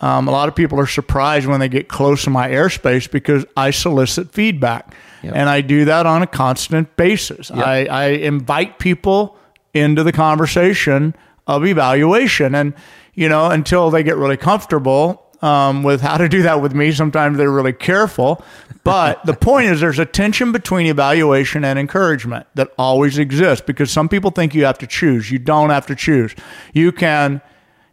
Um, 0.00 0.28
a 0.28 0.30
lot 0.30 0.48
of 0.48 0.54
people 0.54 0.78
are 0.78 0.86
surprised 0.86 1.46
when 1.46 1.60
they 1.60 1.68
get 1.68 1.88
close 1.88 2.24
to 2.24 2.30
my 2.30 2.48
airspace 2.48 3.10
because 3.10 3.46
I 3.56 3.70
solicit 3.70 4.32
feedback. 4.32 4.94
And 5.22 5.48
I 5.48 5.60
do 5.60 5.86
that 5.86 6.06
on 6.06 6.22
a 6.22 6.26
constant 6.26 6.94
basis. 6.96 7.50
I, 7.50 7.86
I 7.86 8.04
invite 8.08 8.78
people 8.78 9.36
into 9.74 10.04
the 10.04 10.12
conversation 10.12 11.16
of 11.46 11.64
evaluation. 11.64 12.54
And, 12.54 12.74
you 13.14 13.28
know, 13.28 13.50
until 13.50 13.90
they 13.90 14.02
get 14.02 14.16
really 14.16 14.36
comfortable 14.36 15.24
um, 15.42 15.82
with 15.82 16.00
how 16.00 16.16
to 16.16 16.28
do 16.28 16.42
that 16.42 16.62
with 16.62 16.74
me, 16.74 16.92
sometimes 16.92 17.38
they're 17.38 17.50
really 17.50 17.72
careful. 17.72 18.44
But 18.84 19.22
the 19.26 19.34
point 19.34 19.66
is, 19.66 19.80
there's 19.80 19.98
a 19.98 20.06
tension 20.06 20.52
between 20.52 20.86
evaluation 20.86 21.64
and 21.64 21.78
encouragement 21.78 22.46
that 22.54 22.70
always 22.78 23.18
exists 23.18 23.64
because 23.66 23.90
some 23.90 24.08
people 24.08 24.30
think 24.30 24.54
you 24.54 24.64
have 24.64 24.78
to 24.78 24.86
choose. 24.86 25.30
You 25.30 25.38
don't 25.38 25.70
have 25.70 25.86
to 25.86 25.96
choose. 25.96 26.34
You 26.72 26.92
can 26.92 27.40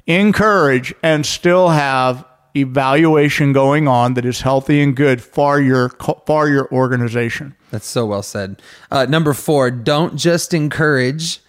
encourage 0.07 0.93
and 1.01 1.25
still 1.25 1.69
have 1.69 2.25
evaluation 2.55 3.53
going 3.53 3.87
on 3.87 4.13
that 4.13 4.25
is 4.25 4.41
healthy 4.41 4.81
and 4.81 4.95
good 4.95 5.21
for 5.21 5.59
your 5.59 5.89
for 6.25 6.47
your 6.47 6.71
organization. 6.71 7.55
That's 7.71 7.87
so 7.87 8.05
well 8.05 8.23
said. 8.23 8.61
Uh, 8.91 9.05
number 9.05 9.33
four, 9.33 9.71
don't 9.71 10.17
just 10.17 10.53
encourage 10.53 11.39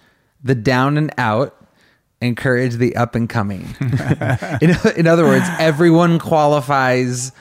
the 0.42 0.54
down 0.54 0.96
and 0.96 1.12
out, 1.18 1.54
encourage 2.20 2.76
the 2.76 2.96
up 2.96 3.14
and 3.14 3.28
coming. 3.28 3.74
in, 4.60 4.76
in 4.96 5.06
other 5.06 5.24
words, 5.24 5.46
everyone 5.58 6.18
qualifies 6.18 7.32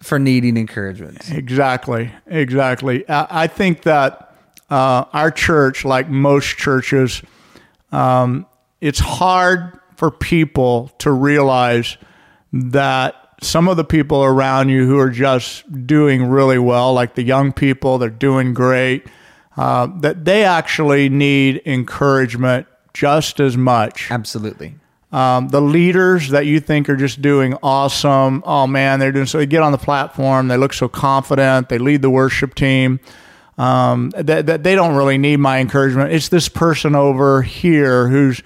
for 0.00 0.18
needing 0.18 0.56
encouragement. 0.56 1.30
Exactly, 1.30 2.10
exactly. 2.26 3.08
I, 3.08 3.44
I 3.44 3.46
think 3.46 3.82
that 3.82 4.36
uh, 4.68 5.04
our 5.12 5.30
church, 5.30 5.84
like 5.84 6.08
most 6.08 6.56
churches, 6.56 7.22
um, 7.92 8.46
it's 8.80 8.98
hard 8.98 9.78
for 10.02 10.10
people 10.10 10.90
to 10.98 11.12
realize 11.12 11.96
that 12.52 13.14
some 13.40 13.68
of 13.68 13.76
the 13.76 13.84
people 13.84 14.24
around 14.24 14.68
you 14.68 14.84
who 14.84 14.98
are 14.98 15.10
just 15.10 15.86
doing 15.86 16.24
really 16.24 16.58
well, 16.58 16.92
like 16.92 17.14
the 17.14 17.22
young 17.22 17.52
people, 17.52 17.98
they're 17.98 18.10
doing 18.10 18.52
great, 18.52 19.06
uh, 19.56 19.86
that 20.00 20.24
they 20.24 20.42
actually 20.42 21.08
need 21.08 21.62
encouragement 21.64 22.66
just 22.92 23.38
as 23.38 23.56
much. 23.56 24.10
Absolutely. 24.10 24.74
Um, 25.12 25.50
the 25.50 25.62
leaders 25.62 26.30
that 26.30 26.46
you 26.46 26.58
think 26.58 26.88
are 26.88 26.96
just 26.96 27.22
doing 27.22 27.54
awesome, 27.62 28.42
oh 28.44 28.66
man, 28.66 28.98
they're 28.98 29.12
doing 29.12 29.26
so. 29.26 29.38
They 29.38 29.46
get 29.46 29.62
on 29.62 29.70
the 29.70 29.78
platform, 29.78 30.48
they 30.48 30.56
look 30.56 30.72
so 30.72 30.88
confident, 30.88 31.68
they 31.68 31.78
lead 31.78 32.02
the 32.02 32.10
worship 32.10 32.56
team. 32.56 32.98
Um, 33.56 34.10
that, 34.16 34.46
that 34.46 34.64
they 34.64 34.74
don't 34.74 34.96
really 34.96 35.18
need 35.18 35.36
my 35.36 35.60
encouragement. 35.60 36.10
It's 36.10 36.28
this 36.28 36.48
person 36.48 36.96
over 36.96 37.42
here 37.42 38.08
who's 38.08 38.42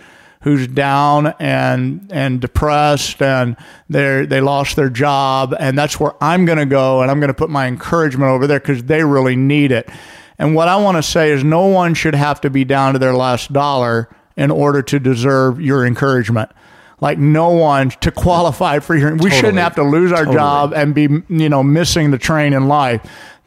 who's 0.47 0.69
down 0.69 1.35
and 1.41 2.09
and 2.13 2.41
depressed 2.41 3.21
and 3.21 3.57
they 3.91 4.25
they 4.27 4.41
lost 4.41 4.77
their 4.77 4.89
job 4.89 5.53
and 5.59 5.77
that's 5.77 5.99
where 5.99 6.13
I'm 6.23 6.45
going 6.45 6.59
to 6.59 6.67
go 6.67 7.03
and 7.03 7.11
I'm 7.11 7.19
going 7.19 7.35
to 7.35 7.35
put 7.35 7.51
my 7.51 7.67
encouragement 7.67 8.31
over 8.31 8.47
there 8.47 8.61
cuz 8.61 8.85
they 8.85 9.03
really 9.03 9.35
need 9.35 9.73
it. 9.73 9.91
And 10.39 10.55
what 10.55 10.69
I 10.69 10.77
want 10.77 10.99
to 10.99 11.03
say 11.03 11.33
is 11.33 11.43
no 11.43 11.67
one 11.67 11.95
should 11.95 12.15
have 12.15 12.41
to 12.43 12.51
be 12.51 12.65
down 12.65 12.93
to 12.93 13.01
their 13.01 13.13
last 13.13 13.53
dollar 13.53 14.09
in 14.37 14.53
order 14.53 14.83
to 14.83 15.01
deserve 15.01 15.61
your 15.61 15.85
encouragement. 15.85 16.53
Like 17.01 17.19
no 17.19 17.49
one 17.49 17.91
to 17.91 18.13
qualify 18.13 18.79
for 18.79 18.95
your 18.95 19.17
we 19.17 19.31
shouldn't 19.31 19.59
have 19.59 19.75
to 19.75 19.83
lose 19.83 20.13
our 20.13 20.27
job 20.27 20.73
and 20.75 20.95
be 20.95 21.09
you 21.29 21.49
know 21.49 21.65
missing 21.65 22.13
the 22.13 22.19
train 22.19 22.53
in 22.53 22.69
life. 22.69 23.03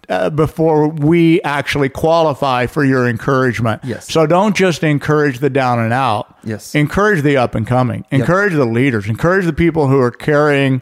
Uh, 0.10 0.30
before 0.30 0.88
we 0.88 1.41
actually 1.43 1.89
qualify 1.89 2.65
for 2.65 2.84
your 2.84 3.08
encouragement. 3.08 3.84
Yes. 3.84 4.12
So 4.12 4.26
don't 4.26 4.56
just 4.56 4.84
encourage 4.84 5.39
the 5.39 5.50
down 5.50 5.80
and 5.80 5.93
out. 5.93 6.38
Yes. 6.43 6.74
Encourage 6.76 7.22
the 7.22 7.38
up 7.38 7.56
and 7.56 7.65
coming. 7.65 8.06
Encourage 8.12 8.54
the 8.54 8.65
leaders. 8.65 9.08
Encourage 9.08 9.45
the 9.45 9.54
people 9.54 9.88
who 9.88 10.00
are 10.00 10.12
carrying 10.12 10.82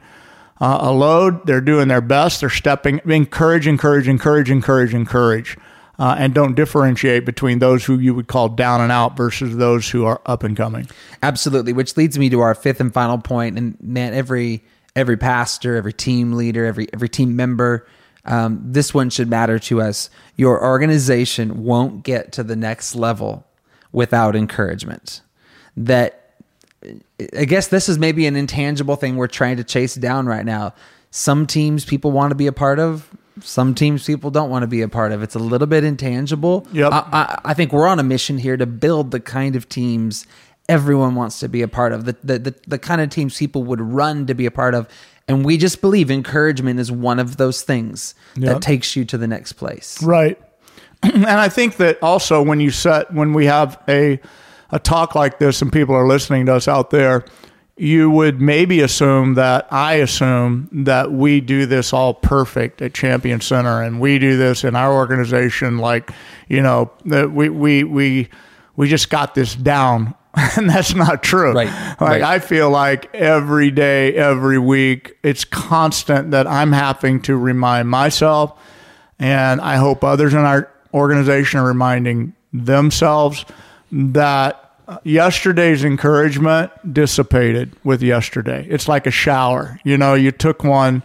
uh, 0.62 0.80
a 0.82 0.92
load. 0.92 1.46
They're 1.46 1.62
doing 1.62 1.88
their 1.90 2.02
best. 2.02 2.40
They're 2.40 2.50
stepping. 2.50 3.02
Encourage, 3.06 3.68
encourage, 3.68 4.08
encourage, 4.08 4.50
encourage, 4.50 4.94
encourage. 4.94 5.58
Uh, 6.00 6.16
and 6.20 6.34
don't 6.34 6.54
differentiate 6.54 7.26
between 7.26 7.58
those 7.58 7.84
who 7.84 7.98
you 7.98 8.14
would 8.14 8.28
call 8.28 8.50
down 8.50 8.82
and 8.82 8.92
out 8.92 9.18
versus 9.18 9.58
those 9.58 9.90
who 9.90 10.06
are 10.06 10.22
up 10.28 10.44
and 10.44 10.56
coming. 10.56 10.88
Absolutely, 11.24 11.74
which 11.74 11.98
leads 11.98 12.20
me 12.20 12.30
to 12.30 12.40
our 12.40 12.54
fifth 12.54 12.80
and 12.80 12.94
final 12.94 13.18
point. 13.18 13.58
And 13.58 13.76
man, 13.82 14.14
every 14.14 14.64
every 14.96 15.18
pastor, 15.18 15.76
every 15.76 15.94
team 15.94 16.34
leader, 16.34 16.66
every 16.66 16.88
every 16.94 17.10
team 17.10 17.36
member, 17.36 17.88
um, 18.28 18.62
this 18.64 18.94
one 18.94 19.10
should 19.10 19.30
matter 19.30 19.58
to 19.60 19.82
us. 19.82 20.10
Your 20.36 20.64
organization 20.64 21.64
won't 21.64 22.04
get 22.04 22.32
to 22.34 22.44
the 22.44 22.56
next 22.56 22.96
level 22.96 23.46
without 23.92 24.36
encouragement. 24.36 25.22
That 25.76 26.34
I 27.38 27.46
guess 27.46 27.68
this 27.68 27.90
is 27.90 27.98
maybe 27.98 28.28
an 28.28 28.36
intangible 28.36 28.96
thing 28.96 29.16
we're 29.16 29.28
trying 29.28 29.58
to 29.58 29.64
chase 29.64 29.96
down 29.96 30.28
right 30.28 30.46
now. 30.46 30.74
Some 31.12 31.48
teams 31.48 31.86
people 31.86 32.12
want 32.12 32.32
to 32.32 32.36
be 32.36 32.48
a 32.48 32.52
part 32.52 32.80
of. 32.80 33.10
Some 33.42 33.76
teams 33.76 34.06
people 34.06 34.32
don't 34.32 34.50
want 34.50 34.64
to 34.64 34.68
be 34.68 34.82
a 34.82 34.88
part 34.88 35.12
of. 35.12 35.22
It's 35.24 35.36
a 35.36 35.40
little 35.40 35.68
bit 35.68 35.84
intangible. 35.84 36.68
Yep. 36.72 36.92
I, 36.92 36.98
I, 36.98 37.42
I 37.46 37.54
think 37.54 37.72
we're 37.72 37.88
on 37.88 38.00
a 38.00 38.04
mission 38.04 38.38
here 38.38 38.58
to 38.58 38.66
build 38.66 39.12
the 39.12 39.20
kind 39.20 39.56
of 39.56 39.70
teams 39.70 40.26
everyone 40.70 41.16
wants 41.16 41.40
to 41.40 41.48
be 41.48 41.62
a 41.62 41.68
part 41.68 41.94
of, 41.94 42.06
the, 42.06 42.16
the, 42.24 42.40
the, 42.40 42.56
the 42.68 42.80
kind 42.80 43.00
of 43.00 43.10
teams 43.10 43.38
people 43.38 43.64
would 43.64 43.80
run 43.80 44.26
to 44.28 44.34
be 44.34 44.46
a 44.46 44.52
part 44.52 44.74
of. 44.74 44.88
And 45.28 45.44
we 45.44 45.58
just 45.58 45.82
believe 45.82 46.10
encouragement 46.10 46.80
is 46.80 46.92
one 46.92 47.20
of 47.20 47.38
those 47.38 47.62
things 47.62 48.16
Yep. 48.36 48.54
that 48.54 48.62
takes 48.62 48.96
you 48.96 49.04
to 49.06 49.18
the 49.18 49.28
next 49.28 49.54
place. 49.54 50.02
Right. 50.02 50.40
and 51.04 51.26
I 51.26 51.50
think 51.50 51.78
that 51.78 52.02
also 52.02 52.42
when 52.42 52.60
you 52.60 52.72
set 52.72 53.14
when 53.14 53.34
we 53.34 53.46
have 53.46 53.82
a 53.88 54.20
a 54.72 54.80
talk 54.80 55.16
like 55.16 55.40
this 55.40 55.62
and 55.62 55.72
people 55.72 55.96
are 55.96 56.08
listening 56.08 56.46
to 56.48 56.54
us 56.56 56.68
out 56.68 56.90
there, 56.90 57.24
you 57.78 58.10
would 58.10 58.42
maybe 58.42 58.82
assume 58.82 59.36
that 59.36 59.68
I 59.72 59.96
assume 59.96 60.68
that 60.72 61.12
we 61.12 61.40
do 61.42 61.66
this 61.66 61.94
all 61.94 62.14
perfect 62.14 62.82
at 62.82 62.94
Champion 62.94 63.40
Center 63.40 63.82
and 63.84 64.00
we 64.02 64.18
do 64.20 64.36
this 64.36 64.64
in 64.64 64.76
our 64.76 64.94
organization 64.94 65.78
like, 65.78 66.12
you 66.48 66.62
know, 66.62 66.92
that 67.06 67.32
we 67.32 67.50
we 67.50 67.84
we 67.84 68.30
we 68.76 68.90
just 68.90 69.10
got 69.10 69.36
this 69.36 69.56
down. 69.56 70.16
And 70.58 70.70
that's 70.70 70.94
not 70.94 71.24
true. 71.24 71.54
Right, 71.54 71.68
Like 72.00 72.00
right. 72.00 72.22
I 72.22 72.40
feel 72.40 72.70
like 72.70 73.14
every 73.14 73.72
day, 73.72 74.14
every 74.14 74.60
week, 74.60 75.18
it's 75.24 75.44
constant 75.44 76.32
that 76.32 76.48
I'm 76.48 76.72
having 76.72 77.22
to 77.24 77.36
remind 77.36 77.90
myself 77.90 78.58
and 79.20 79.60
I 79.62 79.78
hope 79.78 80.04
others 80.04 80.34
in 80.34 80.40
our 80.40 80.72
organization 80.94 81.60
are 81.60 81.68
reminding 81.68 82.34
themselves 82.54 83.46
that 83.92 84.64
yesterday's 85.04 85.84
encouragement 85.84 86.72
dissipated 86.94 87.74
with 87.84 88.02
yesterday. 88.02 88.66
It's 88.70 88.88
like 88.88 89.08
a 89.08 89.12
shower. 89.12 89.80
You 89.84 89.98
know, 89.98 90.14
you 90.14 90.32
took 90.32 90.64
one 90.64 91.04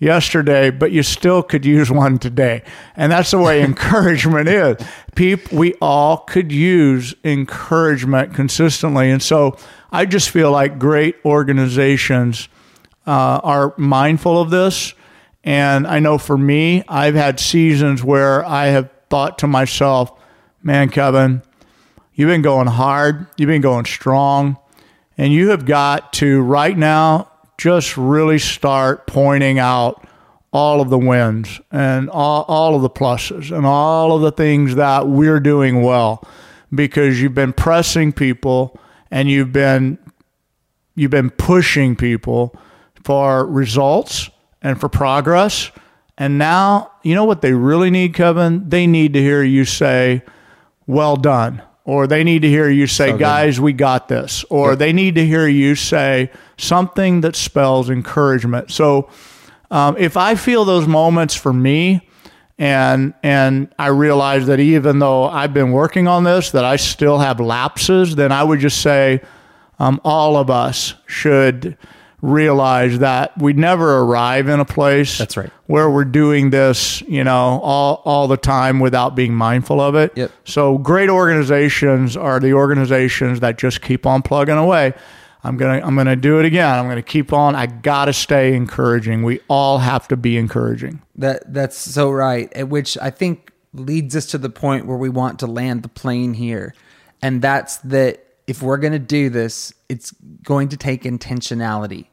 yesterday, 0.00 0.70
but 0.70 0.90
you 0.90 1.02
still 1.02 1.42
could 1.42 1.64
use 1.64 1.90
one 1.90 2.18
today. 2.18 2.62
And 2.96 3.12
that's 3.12 3.30
the 3.30 3.38
way 3.38 3.62
encouragement 3.64 4.48
is. 4.48 4.76
People, 5.14 5.58
we 5.58 5.74
all 5.74 6.18
could 6.18 6.50
use 6.50 7.14
encouragement 7.22 8.34
consistently. 8.34 9.10
And 9.10 9.22
so 9.22 9.56
I 9.92 10.06
just 10.06 10.30
feel 10.30 10.50
like 10.50 10.78
great 10.78 11.16
organizations 11.24 12.48
uh, 13.06 13.40
are 13.44 13.74
mindful 13.76 14.40
of 14.40 14.50
this. 14.50 14.94
And 15.44 15.86
I 15.86 16.00
know 16.00 16.18
for 16.18 16.36
me, 16.36 16.82
I've 16.88 17.14
had 17.14 17.38
seasons 17.38 18.02
where 18.02 18.44
I 18.44 18.66
have 18.66 18.90
thought 19.08 19.38
to 19.38 19.46
myself, 19.46 20.12
man, 20.62 20.90
Kevin, 20.90 21.42
you've 22.14 22.28
been 22.28 22.42
going 22.42 22.66
hard, 22.66 23.26
you've 23.36 23.48
been 23.48 23.62
going 23.62 23.86
strong, 23.86 24.58
and 25.16 25.32
you 25.32 25.50
have 25.50 25.64
got 25.64 26.12
to 26.14 26.42
right 26.42 26.76
now 26.76 27.29
just 27.60 27.98
really 27.98 28.38
start 28.38 29.06
pointing 29.06 29.58
out 29.58 30.08
all 30.50 30.80
of 30.80 30.88
the 30.88 30.98
wins 30.98 31.60
and 31.70 32.08
all, 32.08 32.46
all 32.48 32.74
of 32.74 32.80
the 32.80 32.88
pluses 32.88 33.54
and 33.54 33.66
all 33.66 34.16
of 34.16 34.22
the 34.22 34.32
things 34.32 34.76
that 34.76 35.06
we're 35.06 35.40
doing 35.40 35.82
well 35.82 36.26
because 36.74 37.20
you've 37.20 37.34
been 37.34 37.52
pressing 37.52 38.14
people 38.14 38.80
and 39.10 39.28
you've 39.28 39.52
been 39.52 39.98
you've 40.94 41.10
been 41.10 41.28
pushing 41.28 41.96
people 41.96 42.58
for 43.04 43.46
results 43.46 44.30
and 44.62 44.80
for 44.80 44.88
progress. 44.88 45.70
And 46.16 46.38
now, 46.38 46.90
you 47.02 47.14
know 47.14 47.26
what 47.26 47.42
they 47.42 47.52
really 47.52 47.90
need, 47.90 48.14
Kevin? 48.14 48.70
They 48.70 48.86
need 48.86 49.12
to 49.12 49.20
hear 49.20 49.42
you 49.42 49.66
say, 49.66 50.22
well 50.86 51.16
done. 51.16 51.60
Or 51.84 52.06
they 52.06 52.24
need 52.24 52.42
to 52.42 52.48
hear 52.48 52.68
you 52.68 52.86
say, 52.86 53.16
guys, 53.16 53.58
we 53.58 53.72
got 53.72 54.06
this. 54.06 54.44
Or 54.50 54.76
they 54.76 54.92
need 54.92 55.14
to 55.16 55.26
hear 55.26 55.48
you 55.48 55.74
say 55.74 56.30
something 56.56 57.22
that 57.22 57.34
spells 57.34 57.90
encouragement. 57.90 58.70
So 58.70 59.08
um, 59.70 59.96
if 59.96 60.16
I 60.16 60.34
feel 60.34 60.64
those 60.64 60.86
moments 60.86 61.34
for 61.34 61.52
me, 61.52 62.06
and 62.58 63.14
and 63.22 63.72
I 63.78 63.86
realize 63.86 64.46
that 64.48 64.60
even 64.60 64.98
though 64.98 65.24
I've 65.24 65.54
been 65.54 65.72
working 65.72 66.06
on 66.06 66.24
this, 66.24 66.50
that 66.50 66.64
I 66.64 66.76
still 66.76 67.18
have 67.18 67.40
lapses, 67.40 68.14
then 68.14 68.32
I 68.32 68.44
would 68.44 68.60
just 68.60 68.82
say 68.82 69.22
um, 69.78 69.98
all 70.04 70.36
of 70.36 70.50
us 70.50 70.94
should 71.06 71.78
realize 72.22 72.98
that 72.98 73.36
we 73.38 73.52
never 73.52 73.98
arrive 73.98 74.48
in 74.48 74.60
a 74.60 74.64
place 74.64 75.18
That's 75.18 75.36
right. 75.36 75.50
where 75.66 75.90
we're 75.90 76.04
doing 76.04 76.50
this, 76.50 77.00
you 77.02 77.24
know, 77.24 77.60
all 77.62 78.02
all 78.04 78.28
the 78.28 78.36
time 78.36 78.80
without 78.80 79.14
being 79.14 79.34
mindful 79.34 79.80
of 79.80 79.94
it. 79.94 80.12
Yep. 80.16 80.30
So 80.44 80.78
great 80.78 81.08
organizations 81.08 82.16
are 82.16 82.40
the 82.40 82.52
organizations 82.52 83.40
that 83.40 83.58
just 83.58 83.80
keep 83.80 84.06
on 84.06 84.22
plugging 84.22 84.56
away. 84.58 84.92
I'm 85.42 85.56
gonna 85.56 85.80
I'm 85.84 85.96
gonna 85.96 86.16
do 86.16 86.38
it 86.38 86.44
again. 86.44 86.78
I'm 86.78 86.88
gonna 86.88 87.02
keep 87.02 87.32
on. 87.32 87.54
I 87.54 87.66
gotta 87.66 88.12
stay 88.12 88.54
encouraging. 88.54 89.22
We 89.22 89.40
all 89.48 89.78
have 89.78 90.06
to 90.08 90.16
be 90.16 90.36
encouraging. 90.36 91.00
That 91.16 91.52
that's 91.52 91.78
so 91.78 92.10
right. 92.10 92.52
and 92.54 92.70
Which 92.70 92.98
I 92.98 93.10
think 93.10 93.50
leads 93.72 94.14
us 94.16 94.26
to 94.26 94.38
the 94.38 94.50
point 94.50 94.86
where 94.86 94.98
we 94.98 95.08
want 95.08 95.38
to 95.38 95.46
land 95.46 95.82
the 95.82 95.88
plane 95.88 96.34
here, 96.34 96.74
and 97.22 97.40
that's 97.40 97.78
that 97.78 98.26
if 98.46 98.62
we're 98.62 98.78
going 98.78 98.92
to 98.92 98.98
do 98.98 99.30
this, 99.30 99.72
it's 99.88 100.10
going 100.42 100.70
to 100.70 100.76
take 100.76 101.04
intentionality 101.04 102.06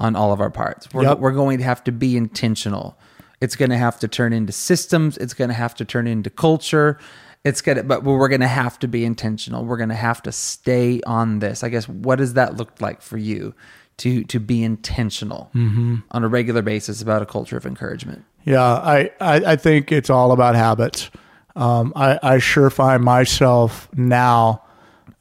on 0.00 0.16
all 0.16 0.32
of 0.32 0.40
our 0.40 0.50
parts. 0.50 0.88
We're, 0.92 1.04
Yep. 1.04 1.18
we're 1.18 1.30
going 1.32 1.58
to 1.58 1.64
have 1.64 1.84
to 1.84 1.92
be 1.92 2.16
intentional. 2.16 2.98
It's 3.40 3.54
going 3.54 3.70
to 3.70 3.76
have 3.76 4.00
to 4.00 4.08
turn 4.08 4.32
into 4.32 4.52
systems. 4.52 5.16
It's 5.18 5.34
going 5.34 5.48
to 5.48 5.54
have 5.54 5.74
to 5.76 5.84
turn 5.84 6.06
into 6.08 6.30
culture. 6.30 6.98
It's 7.44 7.60
gonna, 7.62 7.84
but 7.84 8.02
we're 8.04 8.28
going 8.28 8.40
to 8.42 8.48
have 8.48 8.78
to 8.80 8.88
be 8.88 9.04
intentional. 9.04 9.64
We're 9.64 9.76
going 9.78 9.88
to 9.90 9.94
have 9.94 10.22
to 10.24 10.32
stay 10.32 11.00
on 11.06 11.38
this. 11.38 11.62
I 11.62 11.68
guess 11.68 11.88
what 11.88 12.16
does 12.16 12.34
that 12.34 12.56
look 12.56 12.80
like 12.80 13.00
for 13.00 13.16
you 13.16 13.54
to 13.98 14.24
to 14.24 14.40
be 14.40 14.62
intentional 14.64 15.50
on 15.54 16.02
a 16.24 16.28
regular 16.28 16.62
basis 16.62 17.00
about 17.02 17.22
a 17.22 17.26
culture 17.26 17.56
of 17.56 17.64
encouragement? 17.66 18.24
Yeah, 18.44 18.62
I, 18.62 19.10
I, 19.20 19.52
I 19.52 19.56
think 19.56 19.92
it's 19.92 20.08
all 20.10 20.32
about 20.32 20.54
habits. 20.54 21.10
Um, 21.56 21.92
I, 21.96 22.18
I 22.22 22.38
sure 22.38 22.70
find 22.70 23.02
myself 23.02 23.88
now, 23.94 24.62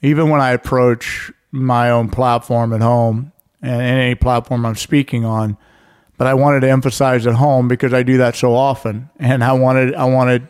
even 0.02 0.30
when 0.30 0.40
I 0.42 0.52
approach 0.52 1.32
my 1.52 1.90
own 1.90 2.10
platform 2.10 2.72
at 2.74 2.82
home 2.82 3.32
and 3.62 3.82
any 3.82 4.16
platform 4.16 4.66
I'm 4.66 4.76
speaking 4.76 5.26
on, 5.26 5.58
but 6.18 6.28
I 6.28 6.34
wanted 6.34 6.62
to 6.62 6.70
emphasize 6.70 7.28
at 7.28 7.36
home 7.36 7.68
because 7.68 7.94
I 7.94 8.04
do 8.04 8.18
that 8.18 8.36
so 8.36 8.54
often, 8.54 9.10
and 9.20 9.44
I 9.44 9.54
wanted 9.54 9.96
I 9.96 10.06
wanted 10.06 10.48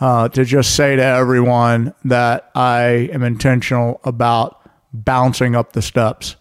uh, 0.00 0.28
to 0.28 0.44
just 0.44 0.74
say 0.74 0.96
to 0.96 1.02
everyone 1.02 1.94
that 2.04 2.50
I 2.54 3.08
am 3.12 3.22
intentional 3.22 4.00
about 4.04 4.60
bouncing 4.92 5.54
up 5.56 5.72
the 5.72 5.82
steps. 5.82 6.36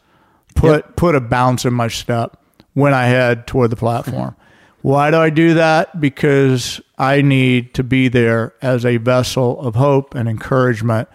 Put 0.56 0.96
put 0.96 1.15
a 1.15 1.22
bounce 1.22 1.65
in 1.65 1.74
my 1.74 1.88
step 1.88 2.38
when 2.74 2.93
I 2.93 3.06
head 3.06 3.48
toward 3.48 3.72
the 3.72 3.76
platform. 3.76 4.36
Why 4.82 5.12
do 5.12 5.17
I 5.17 5.30
do 5.30 5.54
that? 5.54 6.00
Because 6.02 6.82
I 6.98 7.22
need 7.22 7.74
to 7.76 7.84
be 7.84 8.10
there 8.10 8.54
as 8.62 8.86
a 8.86 8.98
vessel 8.98 9.60
of 9.62 9.76
hope 9.76 10.13
and 10.13 10.28
encouragement 10.28 11.08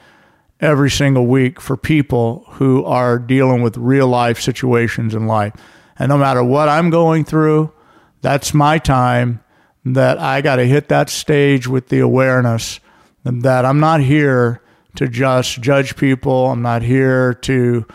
every 0.61 0.90
single 0.90 1.27
week 1.27 1.61
for 1.61 1.77
people 1.77 2.44
who 2.53 2.85
are 2.85 3.18
dealing 3.18 3.62
with 3.62 3.77
real 3.77 4.09
life 4.09 4.40
situations 4.40 5.14
in 5.14 5.27
life. 5.27 5.53
And 5.99 6.09
no 6.09 6.18
matter 6.18 6.42
what 6.42 6.68
I'm 6.68 6.90
going 6.90 7.25
through, 7.25 7.73
that's 8.21 8.53
my 8.55 8.79
time 8.79 9.42
that 9.85 10.18
I 10.18 10.40
got 10.40 10.57
to 10.57 10.66
hit 10.66 10.88
that 10.88 11.11
stage 11.11 11.66
with 11.66 11.88
the 11.88 12.01
awareness 12.01 12.81
that 13.25 13.64
I'm 13.64 13.81
not 13.81 14.01
here 14.01 14.62
to 14.97 15.09
just 15.09 15.61
judge 15.61 15.97
people. 15.97 16.51
I'm 16.51 16.62
not 16.62 16.83
here 16.83 17.35
to 17.35 17.87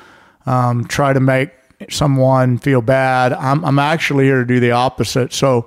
um, 0.46 0.86
try 0.86 1.14
to 1.14 1.20
make 1.20 1.52
someone 1.90 2.58
feel 2.58 2.82
bad. 2.82 3.34
I'm, 3.34 3.64
I'm 3.66 3.80
actually 3.80 4.26
here 4.26 4.40
to 4.40 4.46
do 4.46 4.60
the 4.60 4.72
opposite. 4.72 5.34
So, 5.34 5.66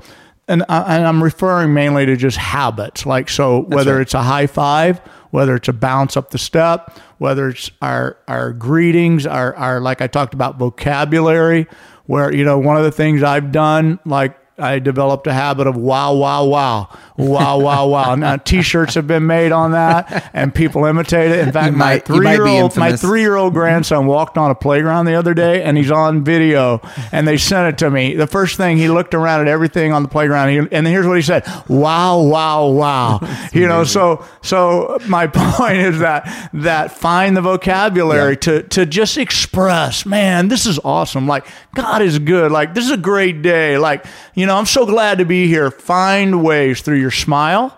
and, 0.49 0.65
I, 0.69 0.97
and 0.97 1.07
I'm 1.07 1.23
referring 1.23 1.75
mainly 1.75 2.07
to 2.07 2.17
just 2.17 2.37
habits. 2.37 3.05
Like, 3.07 3.29
so 3.29 3.63
whether 3.63 3.95
right. 3.95 4.03
it's 4.03 4.15
a 4.15 4.23
high 4.23 4.47
five, 4.47 4.99
whether 5.31 5.57
it's 5.57 5.69
a 5.69 5.73
bounce 5.73 6.17
up 6.17 6.31
the 6.31 6.39
step, 6.39 6.97
whether 7.19 7.49
it's 7.49 7.71
our, 7.83 8.17
our 8.29 8.53
greetings, 8.53 9.27
our, 9.27 9.55
our, 9.57 9.81
like 9.81 10.01
I 10.01 10.07
talked 10.07 10.35
about 10.35 10.59
vocabulary, 10.59 11.67
where, 12.07 12.33
you 12.33 12.45
know, 12.45 12.59
one 12.59 12.77
of 12.77 12.85
the 12.85 12.93
things 12.93 13.23
I've 13.23 13.51
done, 13.51 13.99
like 14.05 14.39
I 14.59 14.79
developed 14.79 15.27
a 15.27 15.35
habit 15.35 15.67
of 15.67 15.77
wow, 15.77 16.15
wow, 16.15 16.45
wow, 16.47 16.89
wow, 17.19 17.59
wow, 17.59 17.87
wow. 17.89 18.15
Now 18.15 18.37
T-shirts 18.37 18.95
have 18.95 19.07
been 19.07 19.27
made 19.27 19.53
on 19.53 19.73
that, 19.73 20.31
and 20.33 20.55
people 20.55 20.87
imitate 20.87 21.31
it. 21.31 21.41
In 21.47 21.53
fact, 21.53 21.73
You 21.73 21.79
my 21.79 21.85
might- 21.85 22.09
you 22.09 22.23
might 22.23 22.31
be 22.33 22.37
three-year-old, 22.39 22.77
my 22.79 22.97
three-year-old 22.97 23.53
grandson 23.53 24.07
walked 24.07 24.39
on 24.39 24.51
a 24.51 24.55
playground 24.55 25.05
the 25.05 25.15
other 25.15 25.35
day, 25.35 25.63
and 25.63 25.77
he's 25.77 25.91
on 25.91 26.25
video, 26.25 26.81
and 27.13 27.29
they 27.29 27.37
sent 27.37 27.69
it 27.69 27.79
to 27.85 27.91
me. 27.91 28.15
The 28.15 28.27
first 28.27 28.57
thing 28.57 28.79
he 28.79 28.89
looked 28.89 29.13
around 29.15 29.43
at 29.43 29.49
everything 29.49 29.93
on 29.93 30.03
the 30.03 30.09
playground, 30.09 30.49
he, 30.49 30.59
and 30.75 30.87
here's 30.87 31.07
what 31.07 31.17
he 31.17 31.23
said: 31.23 31.45
"Wow, 31.69 32.21
wow, 32.23 32.67
wow." 32.69 33.21
you 33.53 33.69
know, 33.69 33.85
so 33.85 34.25
so 34.41 34.97
my 35.07 35.27
point 35.33 35.79
is 35.79 35.99
that 35.99 36.51
that 36.55 36.93
find 36.93 37.37
the 37.37 37.43
vocabulary 37.43 38.39
to 38.39 38.63
to 38.63 38.87
just 38.87 39.19
express, 39.19 40.07
man, 40.07 40.49
this 40.49 40.65
is 40.65 40.79
awesome. 40.83 41.27
Like 41.27 41.47
God 41.75 42.01
is 42.01 42.19
good. 42.19 42.51
Like 42.51 42.73
this 42.73 42.85
is 42.87 42.91
a 42.93 42.97
great 42.97 43.43
day. 43.43 43.77
Like 43.77 44.07
you 44.35 44.46
know, 44.47 44.57
I'm 44.57 44.67
so 44.67 44.87
glad 44.87 45.19
to 45.19 45.25
be 45.25 45.47
here. 45.47 45.71
Find 45.71 46.43
ways 46.43 46.81
through 46.81 47.01
your 47.01 47.11
smile 47.11 47.77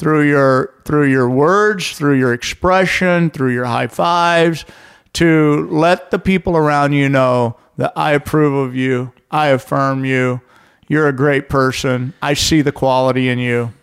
through 0.00 0.26
your 0.26 0.72
through 0.86 1.10
your 1.10 1.28
words, 1.28 1.92
through 1.92 2.18
your 2.18 2.32
expression, 2.32 3.28
through 3.28 3.52
your 3.52 3.66
high 3.66 3.86
fives, 3.86 4.64
to 5.12 5.68
let 5.70 6.10
the 6.10 6.18
people 6.18 6.56
around 6.56 6.94
you 6.94 7.08
know 7.10 7.56
that 7.76 7.92
I 7.94 8.12
approve 8.12 8.54
of 8.54 8.74
you, 8.74 9.12
I 9.30 9.48
affirm 9.48 10.06
you, 10.06 10.40
you're 10.88 11.06
a 11.06 11.12
great 11.12 11.50
person, 11.50 12.14
I 12.22 12.32
see 12.32 12.62
the 12.62 12.72
quality 12.72 13.28
in 13.28 13.38
you. 13.38 13.74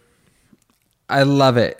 I 1.08 1.24
love 1.24 1.56
it. 1.56 1.80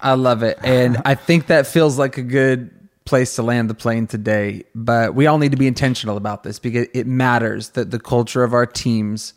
I 0.00 0.14
love 0.14 0.42
it. 0.42 0.58
And 0.64 1.00
I 1.04 1.14
think 1.14 1.46
that 1.46 1.68
feels 1.68 1.96
like 1.96 2.18
a 2.18 2.22
good 2.22 2.72
place 3.04 3.36
to 3.36 3.42
land 3.42 3.70
the 3.70 3.74
plane 3.74 4.08
today. 4.08 4.64
But 4.74 5.14
we 5.14 5.28
all 5.28 5.38
need 5.38 5.52
to 5.52 5.56
be 5.56 5.68
intentional 5.68 6.16
about 6.16 6.42
this 6.42 6.58
because 6.58 6.88
it 6.92 7.06
matters 7.06 7.70
that 7.70 7.92
the 7.92 8.00
culture 8.00 8.42
of 8.42 8.52
our 8.52 8.66
teams 8.66 9.32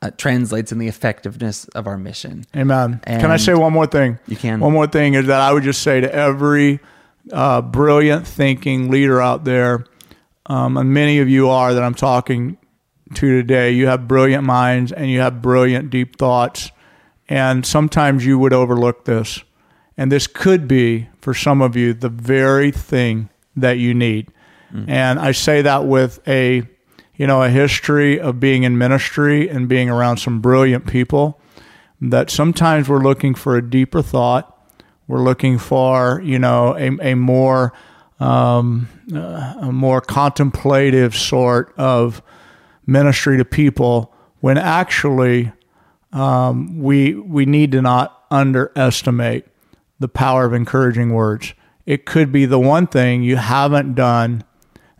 uh, 0.00 0.10
translates 0.16 0.72
in 0.72 0.78
the 0.78 0.88
effectiveness 0.88 1.66
of 1.68 1.86
our 1.86 1.98
mission. 1.98 2.44
Amen. 2.56 3.00
can 3.04 3.30
I 3.30 3.36
say 3.36 3.54
one 3.54 3.72
more 3.72 3.86
thing? 3.86 4.18
You 4.26 4.36
can. 4.36 4.60
One 4.60 4.72
more 4.72 4.86
thing 4.86 5.14
is 5.14 5.26
that 5.26 5.40
I 5.40 5.52
would 5.52 5.64
just 5.64 5.82
say 5.82 6.00
to 6.00 6.12
every 6.14 6.80
uh, 7.32 7.62
brilliant 7.62 8.26
thinking 8.26 8.90
leader 8.90 9.20
out 9.20 9.44
there, 9.44 9.84
um, 10.46 10.76
and 10.76 10.94
many 10.94 11.18
of 11.18 11.28
you 11.28 11.48
are 11.50 11.74
that 11.74 11.82
I'm 11.82 11.94
talking 11.94 12.58
to 13.14 13.42
today, 13.42 13.72
you 13.72 13.86
have 13.86 14.08
brilliant 14.08 14.44
minds 14.44 14.92
and 14.92 15.10
you 15.10 15.20
have 15.20 15.42
brilliant, 15.42 15.90
deep 15.90 16.16
thoughts. 16.16 16.70
And 17.28 17.64
sometimes 17.64 18.24
you 18.24 18.38
would 18.38 18.52
overlook 18.52 19.04
this. 19.04 19.42
And 19.96 20.12
this 20.12 20.26
could 20.26 20.68
be, 20.68 21.08
for 21.20 21.34
some 21.34 21.60
of 21.60 21.76
you, 21.76 21.92
the 21.92 22.08
very 22.08 22.70
thing 22.70 23.28
that 23.56 23.78
you 23.78 23.94
need. 23.94 24.32
And 24.86 25.18
I 25.18 25.32
say 25.32 25.62
that 25.62 25.86
with 25.86 26.20
a, 26.28 26.62
you 27.18 27.26
know, 27.26 27.42
a 27.42 27.50
history 27.50 28.18
of 28.18 28.40
being 28.40 28.62
in 28.62 28.78
ministry 28.78 29.48
and 29.48 29.68
being 29.68 29.90
around 29.90 30.16
some 30.18 30.40
brilliant 30.40 30.86
people 30.86 31.38
that 32.00 32.30
sometimes 32.30 32.88
we're 32.88 33.02
looking 33.02 33.34
for 33.34 33.56
a 33.56 33.70
deeper 33.70 34.00
thought. 34.00 34.54
We're 35.08 35.22
looking 35.22 35.58
for, 35.58 36.22
you 36.24 36.38
know, 36.38 36.76
a, 36.76 37.12
a 37.12 37.14
more 37.14 37.72
um, 38.20 38.88
uh, 39.12 39.54
a 39.60 39.72
more 39.72 40.00
contemplative 40.00 41.16
sort 41.16 41.74
of 41.76 42.22
ministry 42.86 43.36
to 43.36 43.44
people. 43.44 44.14
When 44.40 44.56
actually, 44.56 45.52
um, 46.12 46.80
we 46.80 47.14
we 47.14 47.46
need 47.46 47.72
to 47.72 47.82
not 47.82 48.26
underestimate 48.30 49.46
the 49.98 50.08
power 50.08 50.44
of 50.44 50.52
encouraging 50.52 51.12
words. 51.12 51.54
It 51.84 52.06
could 52.06 52.30
be 52.30 52.44
the 52.44 52.60
one 52.60 52.86
thing 52.86 53.22
you 53.22 53.36
haven't 53.36 53.94
done 53.94 54.44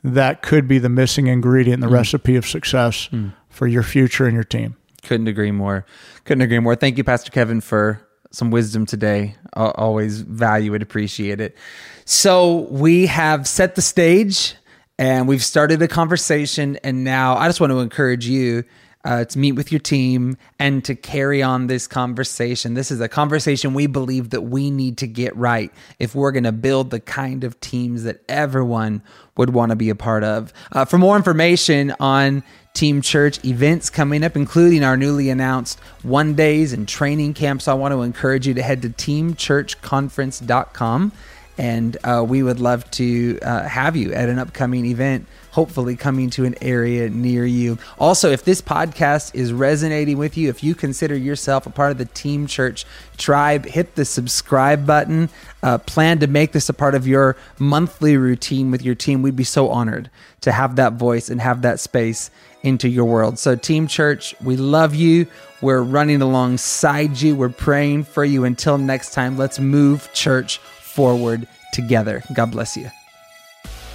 that 0.05 0.43
could 0.43 0.69
be 0.69 0.79
the 0.79 0.89
missing 0.89 1.27
ingredient 1.27 1.75
in 1.75 1.81
the 1.81 1.89
hmm. 1.89 1.95
recipe 1.95 2.37
of 2.37 2.47
success 2.47 3.07
hmm. 3.07 3.29
for 3.49 3.67
your 3.67 3.83
future 3.83 4.27
and 4.27 4.35
your 4.35 4.45
team. 4.45 4.77
Couldn't 5.03 5.29
agree 5.29 5.53
more. 5.53 5.87
Couldn't 6.25 6.43
agree 6.43 6.59
more. 6.59 6.75
Thank 6.75 6.99
you, 6.99 7.05
Pastor 7.05 7.31
Kevin, 7.31 7.61
for 7.61 8.07
some 8.31 8.51
wisdom 8.51 8.87
today. 8.87 9.37
I 9.55 9.67
always 9.71 10.21
value 10.21 10.75
it, 10.75 10.83
appreciate 10.83 11.41
it. 11.41 11.57
So 12.05 12.69
we 12.71 13.07
have 13.07 13.47
set 13.47 13.75
the 13.75 13.83
stage 13.83 14.55
and 14.99 15.29
we've 15.29 15.45
started 15.45 15.81
a 15.83 15.89
conversation. 15.89 16.77
And 16.83 17.05
now 17.05 17.37
I 17.37 17.49
just 17.49 17.61
want 17.61 17.71
to 17.71 17.81
encourage 17.81 18.27
you 18.27 18.65
uh, 19.05 19.25
to 19.25 19.39
meet 19.39 19.53
with 19.53 19.71
your 19.71 19.79
team 19.79 20.37
and 20.59 20.85
to 20.85 20.95
carry 20.95 21.43
on 21.43 21.67
this 21.67 21.87
conversation. 21.87 22.75
This 22.75 22.91
is 22.91 23.01
a 23.01 23.09
conversation 23.09 23.73
we 23.75 23.87
believe 23.87 24.31
that 24.31 24.43
we 24.43 24.71
need 24.71 24.99
to 24.99 25.07
get 25.07 25.35
right 25.37 25.73
if 25.99 26.15
we're 26.15 26.33
going 26.33 26.45
to 26.45 26.53
build 26.53 26.91
the 26.91 27.01
kind 27.01 27.45
of 27.45 27.59
teams 27.61 28.05
that 28.05 28.23
everyone 28.29 29.03
would 29.37 29.51
want 29.51 29.71
to 29.71 29.77
be 29.77 29.89
a 29.89 29.95
part 29.95 30.25
of. 30.25 30.53
Uh, 30.73 30.85
for 30.85 30.99
more 30.99 31.17
information 31.17 31.95
on 32.01 32.43
Team 32.75 33.01
Church 33.03 33.45
events 33.45 33.91
coming 33.91 34.25
up, 34.25 34.37
including 34.37 34.85
our 34.85 34.97
newly 34.97 35.31
announced 35.31 35.81
one 36.03 36.35
days 36.35 36.73
and 36.73 36.89
training 36.89 37.35
camps, 37.35 37.69
I 37.69 37.75
want 37.75 37.93
to 37.93 38.03
encourage 38.03 38.47
you 38.47 38.55
to 38.55 38.63
head 38.63 38.83
to 38.83 38.91
teamchurchconference.com. 38.91 41.13
And 41.59 41.97
uh, 42.05 42.25
we 42.27 42.45
would 42.45 42.61
love 42.61 42.89
to 42.93 43.39
uh, 43.43 43.65
have 43.65 43.97
you 43.97 44.13
at 44.13 44.29
an 44.29 44.39
upcoming 44.39 44.87
event, 44.87 45.27
hopefully 45.51 45.97
coming 45.97 46.31
to 46.31 46.45
an 46.45 46.55
area 46.63 47.11
near 47.11 47.45
you. 47.45 47.79
Also, 47.99 48.31
if 48.31 48.45
this 48.45 48.63
podcast 48.63 49.35
is 49.35 49.53
resonating 49.53 50.19
with 50.19 50.37
you, 50.37 50.49
if 50.49 50.63
you 50.63 50.77
consider 50.77 51.17
yourself 51.17 51.67
a 51.67 51.71
part 51.71 51.91
of 51.91 51.99
the 51.99 52.05
Team 52.05 52.47
Church 52.47 52.87
tribe, 53.17 53.67
hit 53.67 53.97
the 53.97 54.05
subscribe 54.05 54.87
button. 54.87 55.29
Uh, 55.61 55.79
plan 55.79 56.21
to 56.21 56.29
make 56.29 56.53
this 56.53 56.69
a 56.69 56.73
part 56.73 56.95
of 56.95 57.09
your 57.09 57.37
monthly 57.59 58.17
routine 58.17 58.71
with 58.71 58.83
your 58.83 58.95
team. 58.95 59.21
We'd 59.23 59.35
be 59.35 59.43
so 59.43 59.69
honored 59.69 60.09
to 60.43 60.53
have 60.53 60.77
that 60.77 60.93
voice 60.93 61.29
and 61.29 61.41
have 61.41 61.63
that 61.63 61.81
space 61.81 62.31
into 62.63 62.89
your 62.89 63.05
world. 63.05 63.39
So, 63.39 63.57
Team 63.57 63.89
Church, 63.89 64.35
we 64.41 64.57
love 64.57 64.95
you. 64.95 65.27
We're 65.61 65.83
running 65.83 66.23
alongside 66.23 67.21
you. 67.21 67.35
We're 67.35 67.49
praying 67.49 68.05
for 68.05 68.25
you. 68.25 68.45
Until 68.45 68.79
next 68.79 69.13
time, 69.13 69.37
let's 69.37 69.59
move 69.59 70.09
church 70.13 70.61
forward 70.99 71.47
together. 71.73 72.23
God 72.35 72.51
bless 72.51 72.77
you. 72.77 72.91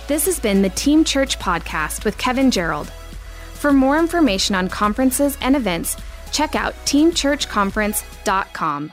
This 0.08 0.26
has 0.26 0.40
been 0.40 0.62
the 0.62 0.70
Team 0.70 1.04
Church 1.04 1.38
Podcast 1.38 2.06
with 2.06 2.18
Kevin 2.18 2.50
Gerald. 2.50 2.90
For 3.56 3.74
more 3.74 4.00
information 4.00 4.56
on 4.56 4.70
conferences 4.70 5.38
and 5.42 5.58
events, 5.58 5.98
check 6.32 6.56
out 6.56 6.74
teamchurchconference.com. 6.86 8.92